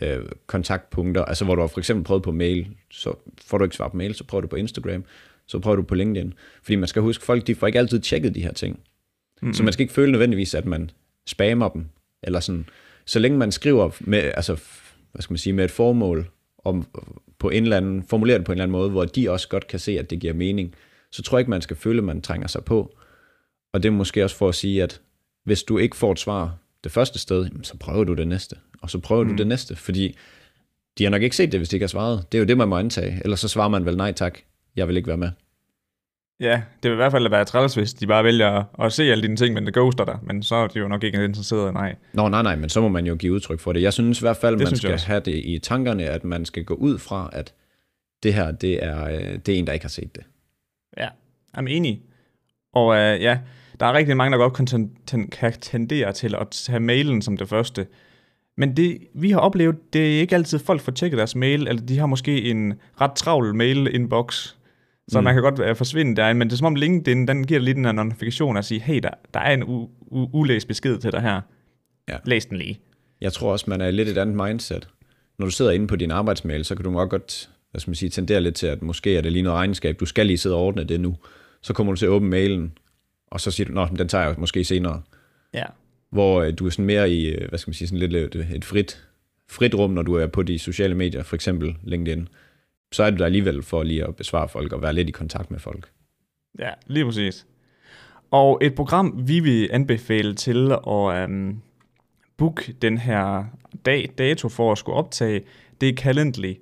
6-7 0.00 0.04
øh, 0.04 0.28
kontaktpunkter, 0.46 1.24
altså 1.24 1.44
hvor 1.44 1.54
du 1.54 1.60
har 1.60 1.68
for 1.68 1.78
eksempel 1.78 2.04
prøvet 2.04 2.22
på 2.22 2.32
mail, 2.32 2.68
så 2.90 3.14
får 3.46 3.58
du 3.58 3.64
ikke 3.64 3.76
svar 3.76 3.88
på 3.88 3.96
mail, 3.96 4.14
så 4.14 4.24
prøver 4.24 4.42
du 4.42 4.48
på 4.48 4.56
Instagram, 4.56 5.04
så 5.46 5.58
prøver 5.58 5.76
du 5.76 5.82
på 5.82 5.94
LinkedIn. 5.94 6.34
Fordi 6.62 6.76
man 6.76 6.88
skal 6.88 7.02
huske, 7.02 7.24
folk 7.24 7.46
de 7.46 7.54
får 7.54 7.66
ikke 7.66 7.78
altid 7.78 8.00
tjekket 8.00 8.34
de 8.34 8.42
her 8.42 8.52
ting. 8.52 8.80
Mm-hmm. 9.42 9.54
Så 9.54 9.62
man 9.62 9.72
skal 9.72 9.82
ikke 9.82 9.94
føle 9.94 10.12
nødvendigvis, 10.12 10.54
at 10.54 10.66
man 10.66 10.90
spammer 11.26 11.68
dem, 11.68 11.86
eller 12.22 12.40
sådan. 12.40 12.68
Så 13.04 13.18
længe 13.18 13.38
man 13.38 13.52
skriver 13.52 13.90
med, 14.00 14.18
altså, 14.18 14.52
hvad 15.12 15.22
skal 15.22 15.32
man 15.32 15.38
sige, 15.38 15.52
med 15.52 15.64
et 15.64 15.70
formål, 15.70 16.30
om, 16.64 16.86
på 17.38 17.50
en 17.50 17.62
eller 17.62 17.76
anden, 17.76 18.02
formulere 18.02 18.38
det 18.38 18.46
på 18.46 18.52
en 18.52 18.56
eller 18.56 18.64
anden 18.64 18.72
måde, 18.72 18.90
hvor 18.90 19.04
de 19.04 19.30
også 19.30 19.48
godt 19.48 19.66
kan 19.66 19.78
se, 19.78 19.98
at 19.98 20.10
det 20.10 20.20
giver 20.20 20.32
mening, 20.32 20.74
så 21.12 21.22
tror 21.22 21.38
jeg 21.38 21.40
ikke, 21.40 21.50
man 21.50 21.62
skal 21.62 21.76
føle, 21.76 21.98
at 21.98 22.04
man 22.04 22.22
trænger 22.22 22.48
sig 22.48 22.64
på. 22.64 22.96
Og 23.72 23.82
det 23.82 23.88
er 23.88 23.92
måske 23.92 24.24
også 24.24 24.36
for 24.36 24.48
at 24.48 24.54
sige, 24.54 24.82
at 24.82 25.00
hvis 25.44 25.62
du 25.62 25.78
ikke 25.78 25.96
får 25.96 26.12
et 26.12 26.18
svar 26.18 26.56
det 26.84 26.92
første 26.92 27.18
sted, 27.18 27.48
så 27.62 27.76
prøver 27.76 28.04
du 28.04 28.14
det 28.14 28.28
næste, 28.28 28.56
og 28.82 28.90
så 28.90 28.98
prøver 28.98 29.24
mm. 29.24 29.30
du 29.30 29.36
det 29.36 29.46
næste, 29.46 29.76
fordi 29.76 30.16
de 30.98 31.04
har 31.04 31.10
nok 31.10 31.22
ikke 31.22 31.36
set 31.36 31.52
det, 31.52 31.60
hvis 31.60 31.68
de 31.68 31.76
ikke 31.76 31.84
har 31.84 31.88
svaret. 31.88 32.32
Det 32.32 32.38
er 32.38 32.42
jo 32.42 32.46
det, 32.46 32.56
man 32.56 32.68
må 32.68 32.78
antage. 32.78 33.20
Ellers 33.24 33.40
så 33.40 33.48
svarer 33.48 33.68
man 33.68 33.84
vel 33.84 33.96
nej 33.96 34.12
tak, 34.12 34.38
jeg 34.76 34.88
vil 34.88 34.96
ikke 34.96 35.08
være 35.08 35.16
med. 35.16 35.30
Ja, 36.40 36.62
det 36.82 36.90
vil 36.90 36.92
i 36.92 36.96
hvert 36.96 37.12
fald 37.12 37.28
være 37.28 37.44
træls, 37.44 37.74
hvis 37.74 37.94
de 37.94 38.06
bare 38.06 38.24
vælger 38.24 38.64
at 38.84 38.92
se 38.92 39.02
alle 39.02 39.22
dine 39.22 39.36
ting, 39.36 39.54
men 39.54 39.66
det 39.66 39.74
ghoster 39.74 40.04
dig. 40.04 40.18
Men 40.22 40.42
så 40.42 40.54
er 40.54 40.66
de 40.66 40.78
jo 40.78 40.88
nok 40.88 41.04
ikke 41.04 41.24
interesseret, 41.24 41.72
nej. 41.72 41.94
Nå, 42.12 42.28
nej, 42.28 42.42
nej, 42.42 42.56
men 42.56 42.68
så 42.68 42.80
må 42.80 42.88
man 42.88 43.06
jo 43.06 43.14
give 43.14 43.32
udtryk 43.32 43.60
for 43.60 43.72
det. 43.72 43.82
Jeg 43.82 43.92
synes 43.92 44.20
i 44.20 44.22
hvert 44.22 44.36
fald, 44.36 44.58
det 44.58 44.70
man 44.70 44.76
skal 44.76 44.98
have 44.98 45.20
det 45.20 45.44
i 45.44 45.58
tankerne, 45.58 46.04
at 46.04 46.24
man 46.24 46.44
skal 46.44 46.64
gå 46.64 46.74
ud 46.74 46.98
fra, 46.98 47.30
at 47.32 47.54
det 48.22 48.34
her, 48.34 48.50
det 48.50 48.84
er, 48.84 49.04
øh, 49.04 49.38
det 49.46 49.48
er 49.48 49.58
en, 49.58 49.66
der 49.66 49.72
ikke 49.72 49.84
har 49.84 49.90
set 49.90 50.16
det. 50.16 50.24
Ja, 50.96 51.08
jeg 51.56 51.62
er 51.62 51.66
enig. 51.66 52.02
Og 52.72 52.86
uh, 52.86 53.22
ja, 53.22 53.38
der 53.80 53.86
er 53.86 53.92
rigtig 53.92 54.16
mange, 54.16 54.32
der 54.32 54.38
godt 54.38 54.54
kan, 54.54 54.90
ten, 55.06 55.28
kan 55.28 55.52
tendere 55.52 56.12
til 56.12 56.34
at 56.34 56.48
tage 56.50 56.80
mailen 56.80 57.22
som 57.22 57.36
det 57.36 57.48
første. 57.48 57.86
Men 58.56 58.76
det, 58.76 58.98
vi 59.14 59.30
har 59.30 59.38
oplevet, 59.38 59.92
det 59.92 60.16
er 60.16 60.20
ikke 60.20 60.34
altid 60.34 60.58
folk 60.58 60.80
får 60.80 60.92
tjekket 60.92 61.18
deres 61.18 61.36
mail, 61.36 61.68
eller 61.68 61.82
de 61.82 61.98
har 61.98 62.06
måske 62.06 62.50
en 62.50 62.74
ret 63.00 63.12
travl 63.16 63.54
mail-inbox, 63.54 64.56
så 65.08 65.20
mm. 65.20 65.24
man 65.24 65.34
kan 65.34 65.42
godt 65.42 65.70
uh, 65.70 65.76
forsvinde 65.76 66.16
der, 66.16 66.32
men 66.32 66.48
det 66.48 66.52
er 66.52 66.56
som 66.56 66.66
om 66.66 66.74
LinkedIn, 66.74 67.28
den 67.28 67.46
giver 67.46 67.60
lige 67.60 67.74
den 67.74 67.84
her 67.84 67.92
notifikation 67.92 68.56
at 68.56 68.64
sige, 68.64 68.80
hey, 68.80 69.00
der, 69.02 69.10
der 69.34 69.40
er 69.40 69.54
en 69.54 69.62
u- 69.62 69.88
u- 70.12 70.30
ulæst 70.32 70.68
besked 70.68 70.98
til 70.98 71.12
dig 71.12 71.20
her. 71.20 71.40
Ja. 72.08 72.16
Læs 72.24 72.46
den 72.46 72.56
lige. 72.56 72.80
Jeg 73.20 73.32
tror 73.32 73.52
også, 73.52 73.64
man 73.68 73.80
er 73.80 73.90
lidt 73.90 74.08
et 74.08 74.18
andet 74.18 74.36
mindset. 74.46 74.88
Når 75.38 75.46
du 75.46 75.52
sidder 75.52 75.70
inde 75.70 75.86
på 75.86 75.96
din 75.96 76.10
arbejdsmail, 76.10 76.64
så 76.64 76.74
kan 76.74 76.84
du 76.84 76.90
nok 76.90 77.10
godt 77.10 77.50
hvad 77.76 77.80
skal 77.80 77.90
man 77.90 77.94
sige, 77.94 78.10
tendere 78.10 78.40
lidt 78.40 78.54
til, 78.54 78.66
at 78.66 78.82
måske 78.82 79.16
er 79.16 79.20
det 79.20 79.32
lige 79.32 79.42
noget 79.42 79.56
regnskab, 79.56 80.00
du 80.00 80.06
skal 80.06 80.26
lige 80.26 80.38
sidde 80.38 80.56
og 80.56 80.62
ordne 80.62 80.84
det 80.84 81.00
nu. 81.00 81.16
Så 81.62 81.72
kommer 81.72 81.92
du 81.92 81.96
til 81.96 82.06
at 82.06 82.10
åbne 82.10 82.28
mailen, 82.28 82.78
og 83.26 83.40
så 83.40 83.50
siger 83.50 83.66
du, 83.66 83.72
nå, 83.72 83.86
den 83.98 84.08
tager 84.08 84.24
jeg 84.24 84.34
måske 84.38 84.64
senere. 84.64 85.02
Ja. 85.54 85.64
Hvor 86.10 86.42
øh, 86.42 86.52
du 86.58 86.66
er 86.66 86.70
sådan 86.70 86.84
mere 86.84 87.10
i, 87.10 87.26
øh, 87.26 87.48
hvad 87.48 87.58
skal 87.58 87.68
man 87.68 87.74
sige, 87.74 87.88
sådan 87.88 88.10
lidt 88.10 88.34
et 88.36 88.64
frit, 88.64 89.06
frit 89.48 89.74
rum, 89.74 89.90
når 89.90 90.02
du 90.02 90.14
er 90.14 90.26
på 90.26 90.42
de 90.42 90.58
sociale 90.58 90.94
medier, 90.94 91.22
for 91.22 91.36
eksempel 91.36 91.76
LinkedIn 91.82 92.28
så 92.96 93.02
er 93.02 93.10
du 93.10 93.16
der 93.16 93.24
alligevel 93.24 93.62
for 93.62 93.82
lige 93.82 94.04
at 94.04 94.16
besvare 94.16 94.48
folk 94.48 94.72
og 94.72 94.82
være 94.82 94.92
lidt 94.92 95.08
i 95.08 95.12
kontakt 95.12 95.50
med 95.50 95.58
folk. 95.58 95.88
Ja, 96.58 96.70
lige 96.86 97.04
præcis. 97.04 97.46
Og 98.30 98.58
et 98.62 98.74
program, 98.74 99.22
vi 99.26 99.40
vil 99.40 99.68
anbefale 99.72 100.34
til 100.34 100.72
at 100.72 101.24
um, 101.28 101.62
booke 102.36 102.74
den 102.82 102.98
her 102.98 103.44
dag, 103.86 104.10
dato 104.18 104.48
for 104.48 104.72
at 104.72 104.78
skulle 104.78 104.96
optage, 104.96 105.42
det 105.80 105.88
er 105.88 105.92
Calendly. 105.92 106.54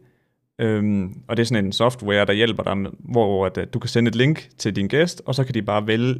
Um, 0.63 1.23
og 1.29 1.37
det 1.37 1.43
er 1.43 1.47
sådan 1.47 1.65
en 1.65 1.73
software, 1.73 2.25
der 2.25 2.33
hjælper 2.33 2.63
dig 2.63 2.79
med, 2.79 2.91
hvor 2.99 3.47
at, 3.47 3.59
uh, 3.59 3.65
du 3.75 3.79
kan 3.79 3.89
sende 3.89 4.09
et 4.09 4.15
link 4.15 4.49
til 4.59 4.77
din 4.77 4.89
gæst, 4.89 5.23
og 5.27 5.35
så 5.35 5.45
kan 5.45 5.55
de 5.55 5.63
bare 5.63 5.87
vælge 5.87 6.15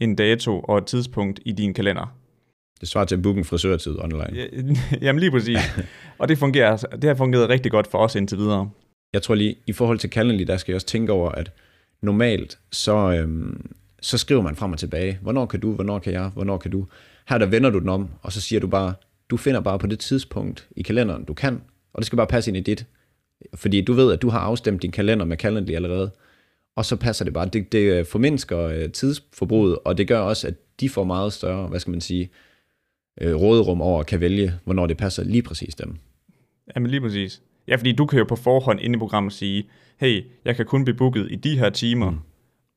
en 0.00 0.16
dato 0.16 0.60
og 0.60 0.78
et 0.78 0.86
tidspunkt 0.86 1.40
i 1.44 1.52
din 1.52 1.74
kalender. 1.74 2.14
Det 2.80 2.88
svarer 2.88 3.04
til 3.04 3.16
at 3.16 3.22
booke 3.22 3.38
en 3.38 3.44
frisørtid 3.44 3.98
online. 3.98 4.30
Ja, 4.34 4.46
jamen 5.06 5.20
lige 5.20 5.30
præcis. 5.30 5.58
og 6.18 6.28
det, 6.28 6.38
fungerer, 6.38 6.76
det 6.76 7.04
har 7.04 7.14
fungeret 7.14 7.48
rigtig 7.48 7.72
godt 7.72 7.86
for 7.86 7.98
os 7.98 8.14
indtil 8.14 8.38
videre 8.38 8.70
jeg 9.14 9.22
tror 9.22 9.34
lige, 9.34 9.56
i 9.66 9.72
forhold 9.72 9.98
til 9.98 10.10
Calendly, 10.10 10.42
der 10.42 10.56
skal 10.56 10.72
jeg 10.72 10.76
også 10.76 10.86
tænke 10.86 11.12
over, 11.12 11.30
at 11.30 11.52
normalt, 12.02 12.58
så, 12.72 12.96
øhm, 12.96 13.70
så 14.00 14.18
skriver 14.18 14.42
man 14.42 14.56
frem 14.56 14.72
og 14.72 14.78
tilbage. 14.78 15.18
Hvornår 15.22 15.46
kan 15.46 15.60
du, 15.60 15.72
hvornår 15.72 15.98
kan 15.98 16.12
jeg, 16.12 16.28
hvornår 16.34 16.58
kan 16.58 16.70
du? 16.70 16.86
Her 17.28 17.38
der 17.38 17.46
vender 17.46 17.70
du 17.70 17.78
den 17.78 17.88
om, 17.88 18.08
og 18.22 18.32
så 18.32 18.40
siger 18.40 18.60
du 18.60 18.66
bare, 18.66 18.94
du 19.30 19.36
finder 19.36 19.60
bare 19.60 19.78
på 19.78 19.86
det 19.86 19.98
tidspunkt 19.98 20.68
i 20.76 20.82
kalenderen, 20.82 21.24
du 21.24 21.34
kan, 21.34 21.62
og 21.92 21.98
det 21.98 22.06
skal 22.06 22.16
bare 22.16 22.26
passe 22.26 22.50
ind 22.50 22.56
i 22.56 22.60
dit. 22.60 22.86
Fordi 23.54 23.80
du 23.80 23.92
ved, 23.92 24.12
at 24.12 24.22
du 24.22 24.28
har 24.28 24.38
afstemt 24.38 24.82
din 24.82 24.90
kalender 24.90 25.24
med 25.24 25.36
Calendly 25.36 25.72
allerede, 25.72 26.10
og 26.76 26.84
så 26.84 26.96
passer 26.96 27.24
det 27.24 27.34
bare. 27.34 27.46
Det, 27.46 27.72
det 27.72 27.98
øh, 27.98 28.06
formindsker 28.06 28.58
øh, 28.58 28.92
tidsforbruget, 28.92 29.78
og 29.84 29.98
det 29.98 30.08
gør 30.08 30.18
også, 30.18 30.46
at 30.48 30.54
de 30.80 30.88
får 30.88 31.04
meget 31.04 31.32
større, 31.32 31.68
hvad 31.68 31.80
skal 31.80 31.90
man 31.90 32.00
sige, 32.00 32.30
øh, 33.20 33.34
råderum 33.34 33.80
over 33.80 34.00
at 34.00 34.06
kan 34.06 34.20
vælge, 34.20 34.54
hvornår 34.64 34.86
det 34.86 34.96
passer 34.96 35.24
lige 35.24 35.42
præcis 35.42 35.74
dem. 35.74 35.96
Jamen 36.76 36.90
lige 36.90 37.00
præcis. 37.00 37.42
Ja, 37.68 37.76
fordi 37.76 37.92
du 37.92 38.06
kan 38.06 38.18
jo 38.18 38.24
på 38.24 38.36
forhånd 38.36 38.80
inde 38.80 38.96
i 38.96 38.98
programmet 38.98 39.32
sige, 39.32 39.68
hey, 40.00 40.24
jeg 40.44 40.56
kan 40.56 40.66
kun 40.66 40.84
blive 40.84 40.96
booket 40.96 41.28
i 41.30 41.36
de 41.36 41.58
her 41.58 41.70
timer, 41.70 42.10
mm. 42.10 42.18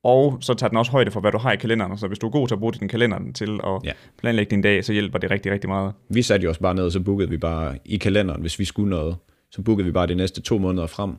og 0.04 0.38
så 0.42 0.54
tager 0.54 0.70
den 0.70 0.78
også 0.78 0.92
højde 0.92 1.12
for, 1.12 1.20
hvad 1.20 1.32
du 1.32 1.38
har 1.38 1.52
i 1.52 1.56
kalenderen. 1.56 1.98
Så 1.98 2.08
hvis 2.08 2.20
du 2.20 2.28
er 2.28 2.32
god 2.32 2.48
til 2.48 2.56
at 2.56 2.60
bruge 2.60 2.74
din 2.74 2.88
kalender 2.88 3.20
til 3.34 3.60
at 3.64 3.80
ja. 3.84 3.92
planlægge 4.20 4.50
din 4.50 4.62
dag, 4.62 4.86
så 4.86 4.94
hjælper 4.94 5.20
det 5.20 5.32
rigtig, 5.32 5.52
rigtig 5.52 5.70
meget. 5.70 5.94
Vi 6.10 6.22
satte 6.22 6.44
jo 6.44 6.50
også 6.50 6.62
bare 6.62 6.76
ned, 6.76 6.84
og 6.84 6.92
så 6.92 7.00
bookede 7.00 7.30
vi 7.30 7.38
bare 7.38 7.78
i 7.86 7.98
kalenderen, 7.98 8.42
hvis 8.42 8.60
vi 8.60 8.66
skulle 8.66 8.90
noget. 8.90 9.16
Så 9.52 9.62
bookede 9.62 9.86
vi 9.86 9.92
bare 9.92 10.08
de 10.08 10.16
næste 10.16 10.42
to 10.42 10.58
måneder 10.58 10.88
frem 10.88 11.18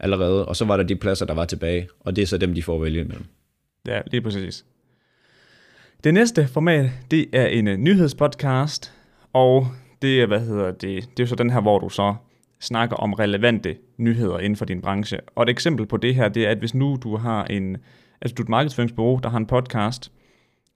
allerede, 0.00 0.46
og 0.46 0.56
så 0.56 0.64
var 0.64 0.76
der 0.76 0.84
de 0.84 0.96
pladser, 0.96 1.26
der 1.26 1.34
var 1.34 1.44
tilbage, 1.44 1.88
og 2.00 2.16
det 2.16 2.22
er 2.22 2.26
så 2.26 2.38
dem, 2.38 2.54
de 2.54 2.62
får 2.62 2.76
at 2.76 2.82
vælge 2.82 3.00
imellem. 3.00 3.26
Ja, 3.86 4.00
lige 4.06 4.20
præcis. 4.20 4.64
Det 6.04 6.14
næste 6.14 6.48
format, 6.48 6.90
det 7.10 7.26
er 7.32 7.46
en 7.46 7.68
uh, 7.68 7.74
nyhedspodcast, 7.74 8.92
og 9.32 9.66
det 10.02 10.22
er, 10.22 10.26
hvad 10.26 10.40
hedder 10.40 10.70
det, 10.70 10.82
det 10.82 11.20
er 11.20 11.20
jo 11.20 11.26
så 11.26 11.34
den 11.34 11.50
her, 11.50 11.60
hvor 11.60 11.78
du 11.78 11.88
så 11.88 12.14
snakker 12.60 12.96
om 12.96 13.12
relevante 13.12 13.76
nyheder 13.96 14.38
inden 14.38 14.56
for 14.56 14.64
din 14.64 14.80
branche. 14.80 15.18
Og 15.34 15.42
et 15.42 15.48
eksempel 15.48 15.86
på 15.86 15.96
det 15.96 16.14
her, 16.14 16.28
det 16.28 16.46
er, 16.46 16.50
at 16.50 16.58
hvis 16.58 16.74
nu 16.74 16.98
du 17.02 17.16
har 17.16 17.44
en, 17.44 17.76
altså 18.20 18.34
du 18.34 18.42
er 18.42 18.44
et 18.44 18.48
markedsføringsbureau, 18.48 19.20
der 19.22 19.28
har 19.28 19.38
en 19.38 19.46
podcast, 19.46 20.12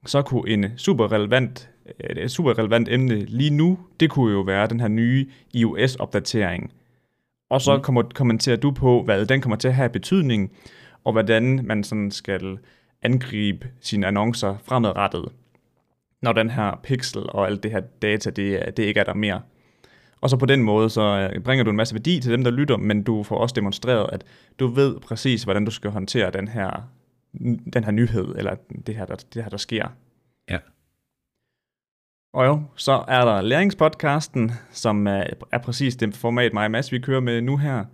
så 0.05 0.21
kunne 0.21 0.49
en 0.49 0.65
super 0.77 1.11
relevant, 1.11 1.69
et 1.99 2.31
super 2.31 2.57
relevant 2.57 2.89
emne 2.89 3.15
lige 3.15 3.49
nu, 3.49 3.79
det 3.99 4.09
kunne 4.09 4.33
jo 4.33 4.41
være 4.41 4.67
den 4.67 4.79
her 4.79 4.87
nye 4.87 5.27
iOS-opdatering. 5.53 6.71
Og 7.49 7.61
så 7.61 7.75
mm. 7.75 7.83
kommer, 7.83 8.01
kommenterer 8.01 8.57
du 8.57 8.71
på, 8.71 9.03
hvad 9.03 9.25
den 9.25 9.41
kommer 9.41 9.55
til 9.55 9.67
at 9.67 9.75
have 9.75 9.89
betydning, 9.89 10.51
og 11.03 11.11
hvordan 11.11 11.59
man 11.63 11.83
sådan 11.83 12.11
skal 12.11 12.57
angribe 13.01 13.67
sine 13.81 14.07
annoncer 14.07 14.55
fremadrettet, 14.63 15.25
når 16.21 16.33
den 16.33 16.49
her 16.49 16.79
pixel 16.83 17.29
og 17.29 17.47
alt 17.47 17.63
det 17.63 17.71
her 17.71 17.81
data, 18.01 18.29
det, 18.29 18.77
det 18.77 18.83
ikke 18.83 18.99
er 18.99 19.03
der 19.03 19.13
mere. 19.13 19.41
Og 20.21 20.29
så 20.29 20.37
på 20.37 20.45
den 20.45 20.63
måde, 20.63 20.89
så 20.89 21.29
øh, 21.33 21.41
bringer 21.41 21.63
du 21.63 21.69
en 21.69 21.75
masse 21.75 21.95
værdi 21.95 22.19
til 22.19 22.31
dem, 22.31 22.43
der 22.43 22.51
lytter, 22.51 22.77
men 22.77 23.03
du 23.03 23.23
får 23.23 23.37
også 23.37 23.53
demonstreret, 23.53 24.09
at 24.13 24.23
du 24.59 24.67
ved 24.67 24.99
præcis, 24.99 25.43
hvordan 25.43 25.65
du 25.65 25.71
skal 25.71 25.91
håndtere 25.91 26.31
den 26.31 26.47
her, 26.47 26.89
den 27.73 27.83
her 27.83 27.91
nyhed, 27.91 28.35
eller 28.37 28.55
det 28.87 28.95
her, 28.95 29.05
der, 29.05 29.15
det 29.33 29.43
her, 29.43 29.49
der 29.49 29.57
sker. 29.57 29.87
Ja. 30.49 30.57
Og 32.33 32.45
jo, 32.45 32.61
så 32.75 33.03
er 33.07 33.25
der 33.25 33.41
læringspodcasten, 33.41 34.51
som 34.71 35.07
er, 35.07 35.23
er 35.51 35.57
præcis 35.57 35.95
det 35.95 36.15
format, 36.15 36.53
mig 36.53 36.65
og 36.65 36.71
Mads, 36.71 36.91
vi 36.91 36.99
kører 36.99 37.19
med 37.19 37.41
nu 37.41 37.57
her. 37.57 37.85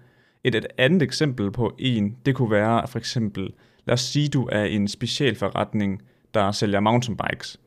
Et, 0.44 0.56
et 0.56 0.68
andet 0.78 1.02
eksempel 1.02 1.52
på 1.52 1.76
en, 1.80 2.18
det 2.26 2.36
kunne 2.36 2.52
være 2.52 2.88
for 2.88 3.00
eksempel, 3.00 3.54
lad 3.86 3.94
os 3.94 4.02
sige, 4.02 4.28
du 4.28 4.50
er 4.52 4.64
en 4.64 4.88
specialforretning, 4.88 6.02
der 6.34 6.52
sælger 6.52 6.80
mountainbikes 6.80 7.60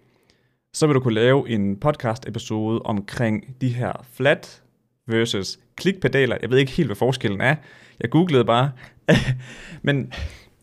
så 0.72 0.86
vil 0.86 0.94
du 0.94 1.00
kunne 1.00 1.14
lave 1.14 1.48
en 1.48 1.76
podcast 1.76 2.28
episode 2.28 2.80
omkring 2.82 3.60
de 3.60 3.68
her 3.68 3.92
flat 4.12 4.62
versus 5.06 5.58
klikpedaler. 5.76 6.36
Jeg 6.42 6.50
ved 6.50 6.58
ikke 6.58 6.72
helt, 6.72 6.88
hvad 6.88 6.96
forskellen 6.96 7.40
er. 7.40 7.56
Jeg 8.00 8.10
googlede 8.10 8.44
bare. 8.44 8.70
Men 9.82 10.12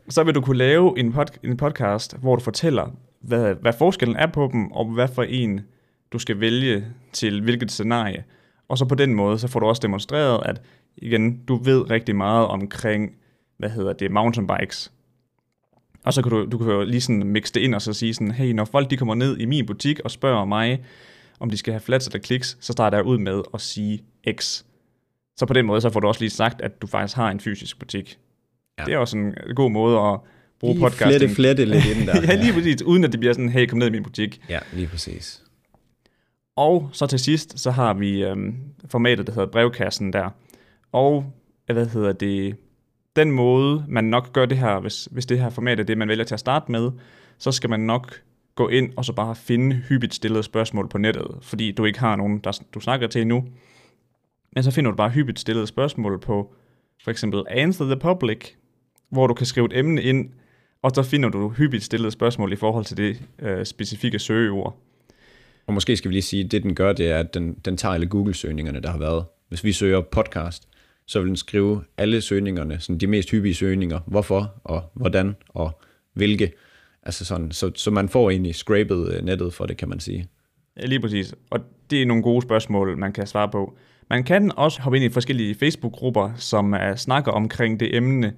så 0.09 0.23
vil 0.23 0.35
du 0.35 0.41
kunne 0.41 0.57
lave 0.57 0.99
en, 0.99 1.13
pod, 1.13 1.25
en 1.43 1.57
podcast, 1.57 2.17
hvor 2.17 2.35
du 2.35 2.41
fortæller, 2.41 2.91
hvad, 3.21 3.55
hvad 3.55 3.73
forskellen 3.73 4.15
er 4.15 4.27
på 4.27 4.49
dem, 4.53 4.71
og 4.71 4.85
hvad 4.85 5.07
for 5.07 5.23
en 5.23 5.61
du 6.13 6.19
skal 6.19 6.39
vælge 6.39 6.85
til 7.13 7.41
hvilket 7.41 7.71
scenarie. 7.71 8.23
Og 8.67 8.77
så 8.77 8.85
på 8.85 8.95
den 8.95 9.13
måde, 9.13 9.39
så 9.39 9.47
får 9.47 9.59
du 9.59 9.65
også 9.65 9.79
demonstreret, 9.79 10.41
at 10.45 10.61
igen, 10.97 11.37
du 11.47 11.55
ved 11.55 11.89
rigtig 11.89 12.15
meget 12.15 12.47
omkring, 12.47 13.15
hvad 13.57 13.69
hedder 13.69 13.93
det, 13.93 14.11
mountainbikes. 14.11 14.91
Og 16.05 16.13
så 16.13 16.21
kan 16.21 16.31
du, 16.31 16.45
du 16.45 16.57
kan 16.57 16.67
jo 16.67 16.83
lige 16.83 17.01
sådan 17.01 17.27
mixe 17.27 17.53
det 17.53 17.59
ind 17.59 17.75
og 17.75 17.81
så 17.81 17.93
sige 17.93 18.13
sådan, 18.13 18.31
hey, 18.31 18.51
når 18.51 18.65
folk 18.65 18.89
de 18.89 18.97
kommer 18.97 19.15
ned 19.15 19.37
i 19.37 19.45
min 19.45 19.65
butik 19.65 19.99
og 19.99 20.11
spørger 20.11 20.45
mig, 20.45 20.83
om 21.39 21.49
de 21.49 21.57
skal 21.57 21.73
have 21.73 21.81
flats 21.81 22.07
eller 22.07 22.19
kliks, 22.19 22.57
så 22.61 22.73
starter 22.73 22.97
jeg 22.97 23.05
ud 23.05 23.17
med 23.17 23.41
at 23.53 23.61
sige 23.61 23.99
X. 24.39 24.63
Så 25.37 25.45
på 25.45 25.53
den 25.53 25.65
måde, 25.65 25.81
så 25.81 25.89
får 25.89 25.99
du 25.99 26.07
også 26.07 26.21
lige 26.21 26.29
sagt, 26.29 26.61
at 26.61 26.81
du 26.81 26.87
faktisk 26.87 27.15
har 27.15 27.31
en 27.31 27.39
fysisk 27.39 27.79
butik. 27.79 28.17
Ja. 28.79 28.83
Det 28.83 28.93
er 28.93 28.97
også 28.97 29.17
en 29.17 29.33
god 29.55 29.71
måde 29.71 29.99
at 29.99 30.19
bruge 30.59 30.73
Lige 30.73 30.81
podcasting. 30.81 31.35
flette, 31.35 31.35
flette 31.35 31.65
lidt 31.65 31.97
ind 31.97 32.07
der. 32.07 32.21
ja, 32.31 32.41
lige 32.41 32.53
præcis, 32.53 32.81
uden 32.81 33.03
at 33.03 33.11
det 33.11 33.19
bliver 33.19 33.33
sådan, 33.33 33.49
hey, 33.49 33.67
kom 33.67 33.79
ned 33.79 33.87
i 33.87 33.91
min 33.91 34.03
butik. 34.03 34.41
Ja, 34.49 34.59
lige 34.73 34.87
præcis. 34.87 35.41
Og 36.55 36.89
så 36.91 37.07
til 37.07 37.19
sidst, 37.19 37.59
så 37.59 37.71
har 37.71 37.93
vi 37.93 38.23
øhm, 38.23 38.55
formatet, 38.89 39.27
der 39.27 39.33
hedder 39.33 39.47
brevkassen 39.47 40.13
der. 40.13 40.29
Og, 40.91 41.33
hvad 41.65 41.85
hedder 41.85 42.13
det, 42.13 42.55
den 43.15 43.31
måde, 43.31 43.85
man 43.87 44.03
nok 44.03 44.33
gør 44.33 44.45
det 44.45 44.57
her, 44.57 44.79
hvis, 44.79 45.07
hvis 45.11 45.25
det 45.25 45.39
her 45.39 45.49
format 45.49 45.79
er 45.79 45.83
det, 45.83 45.97
man 45.97 46.07
vælger 46.07 46.23
til 46.23 46.33
at 46.33 46.39
starte 46.39 46.71
med, 46.71 46.91
så 47.37 47.51
skal 47.51 47.69
man 47.69 47.79
nok 47.79 48.21
gå 48.55 48.67
ind 48.67 48.93
og 48.97 49.05
så 49.05 49.13
bare 49.13 49.35
finde 49.35 49.75
hyppigt 49.75 50.13
stillede 50.13 50.43
spørgsmål 50.43 50.89
på 50.89 50.97
nettet, 50.97 51.27
fordi 51.41 51.71
du 51.71 51.85
ikke 51.85 51.99
har 51.99 52.15
nogen, 52.15 52.39
der 52.39 52.61
du 52.73 52.79
snakker 52.79 53.07
til 53.07 53.21
endnu. 53.21 53.43
Men 54.55 54.63
så 54.63 54.71
finder 54.71 54.91
du 54.91 54.97
bare 54.97 55.09
hyppigt 55.09 55.39
stillede 55.39 55.67
spørgsmål 55.67 56.19
på 56.19 56.53
for 57.03 57.11
eksempel 57.11 57.43
Answer 57.49 57.85
the 57.85 57.99
Public, 57.99 58.51
hvor 59.09 59.27
du 59.27 59.33
kan 59.33 59.45
skrive 59.45 59.65
et 59.65 59.77
emne 59.79 60.01
ind, 60.01 60.29
og 60.81 60.91
så 60.95 61.03
finder 61.03 61.29
du 61.29 61.49
hyppigt 61.49 61.83
stillede 61.83 62.11
spørgsmål 62.11 62.53
i 62.53 62.55
forhold 62.55 62.85
til 62.85 62.97
det 62.97 63.21
øh, 63.39 63.65
specifikke 63.65 64.19
søgeord. 64.19 64.77
Og 65.67 65.73
måske 65.73 65.97
skal 65.97 66.09
vi 66.09 66.13
lige 66.13 66.21
sige, 66.21 66.43
at 66.45 66.51
det 66.51 66.63
den 66.63 66.75
gør, 66.75 66.93
det 66.93 67.11
er, 67.11 67.19
at 67.19 67.33
den, 67.33 67.53
den 67.65 67.77
tager 67.77 67.93
alle 67.93 68.07
Google-søgningerne, 68.07 68.81
der 68.81 68.91
har 68.91 68.97
været. 68.97 69.25
Hvis 69.49 69.63
vi 69.63 69.73
søger 69.73 70.01
podcast, 70.01 70.67
så 71.07 71.19
vil 71.19 71.27
den 71.27 71.35
skrive 71.35 71.83
alle 71.97 72.21
søgningerne, 72.21 72.79
sådan 72.79 72.99
de 72.99 73.07
mest 73.07 73.31
hyppige 73.31 73.55
søgninger, 73.55 73.99
hvorfor 74.07 74.53
og 74.63 74.91
hvordan 74.93 75.35
og 75.49 75.79
hvilke. 76.13 76.51
Altså 77.03 77.25
sådan, 77.25 77.51
så, 77.51 77.71
så 77.75 77.91
man 77.91 78.09
får 78.09 78.29
egentlig 78.29 78.55
scrapet 78.55 79.13
øh, 79.13 79.25
nettet 79.25 79.53
for 79.53 79.65
det, 79.65 79.77
kan 79.77 79.89
man 79.89 79.99
sige. 79.99 80.27
Ja, 80.77 80.85
lige 80.85 80.99
præcis. 80.99 81.35
Og 81.49 81.59
det 81.89 82.01
er 82.01 82.05
nogle 82.05 82.23
gode 82.23 82.41
spørgsmål, 82.41 82.97
man 82.97 83.13
kan 83.13 83.27
svare 83.27 83.49
på. 83.49 83.77
Man 84.09 84.23
kan 84.23 84.51
også 84.57 84.81
hoppe 84.81 84.97
ind 84.97 85.05
i 85.05 85.09
forskellige 85.09 85.55
Facebook-grupper, 85.55 86.31
som 86.35 86.73
er, 86.73 86.95
snakker 86.95 87.31
omkring 87.31 87.79
det 87.79 87.95
emne, 87.95 88.33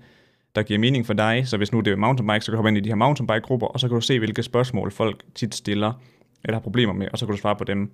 der 0.56 0.64
giver 0.64 0.80
mening 0.80 1.06
for 1.06 1.14
dig. 1.14 1.48
Så 1.48 1.58
hvis 1.58 1.72
nu 1.72 1.80
det 1.80 1.92
er 1.92 1.96
mountainbike, 1.96 2.42
så 2.42 2.52
kan 2.52 2.54
du 2.54 2.58
hoppe 2.58 2.70
ind 2.70 2.78
i 2.78 2.82
de 2.82 2.90
her 2.90 2.96
mountainbike-grupper, 2.96 3.68
og 3.68 3.80
så 3.80 3.88
kan 3.88 3.96
du 3.96 4.02
se, 4.02 4.20
hvilke 4.20 4.44
spørgsmål 4.44 4.92
folk 4.92 5.24
tit 5.36 5.56
stiller, 5.56 5.94
eller 6.44 6.56
har 6.56 6.62
problemer 6.62 6.94
med, 6.94 7.08
og 7.12 7.18
så 7.18 7.26
kan 7.26 7.36
du 7.36 7.42
svare 7.42 7.56
på 7.56 7.64
dem. 7.64 7.92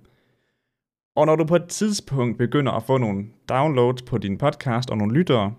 Og 1.16 1.26
når 1.26 1.36
du 1.36 1.44
på 1.44 1.56
et 1.56 1.66
tidspunkt 1.68 2.38
begynder 2.38 2.72
at 2.72 2.82
få 2.82 2.98
nogle 2.98 3.24
downloads 3.48 4.02
på 4.02 4.18
din 4.18 4.38
podcast 4.38 4.90
og 4.90 4.98
nogle 4.98 5.14
lyttere, 5.14 5.54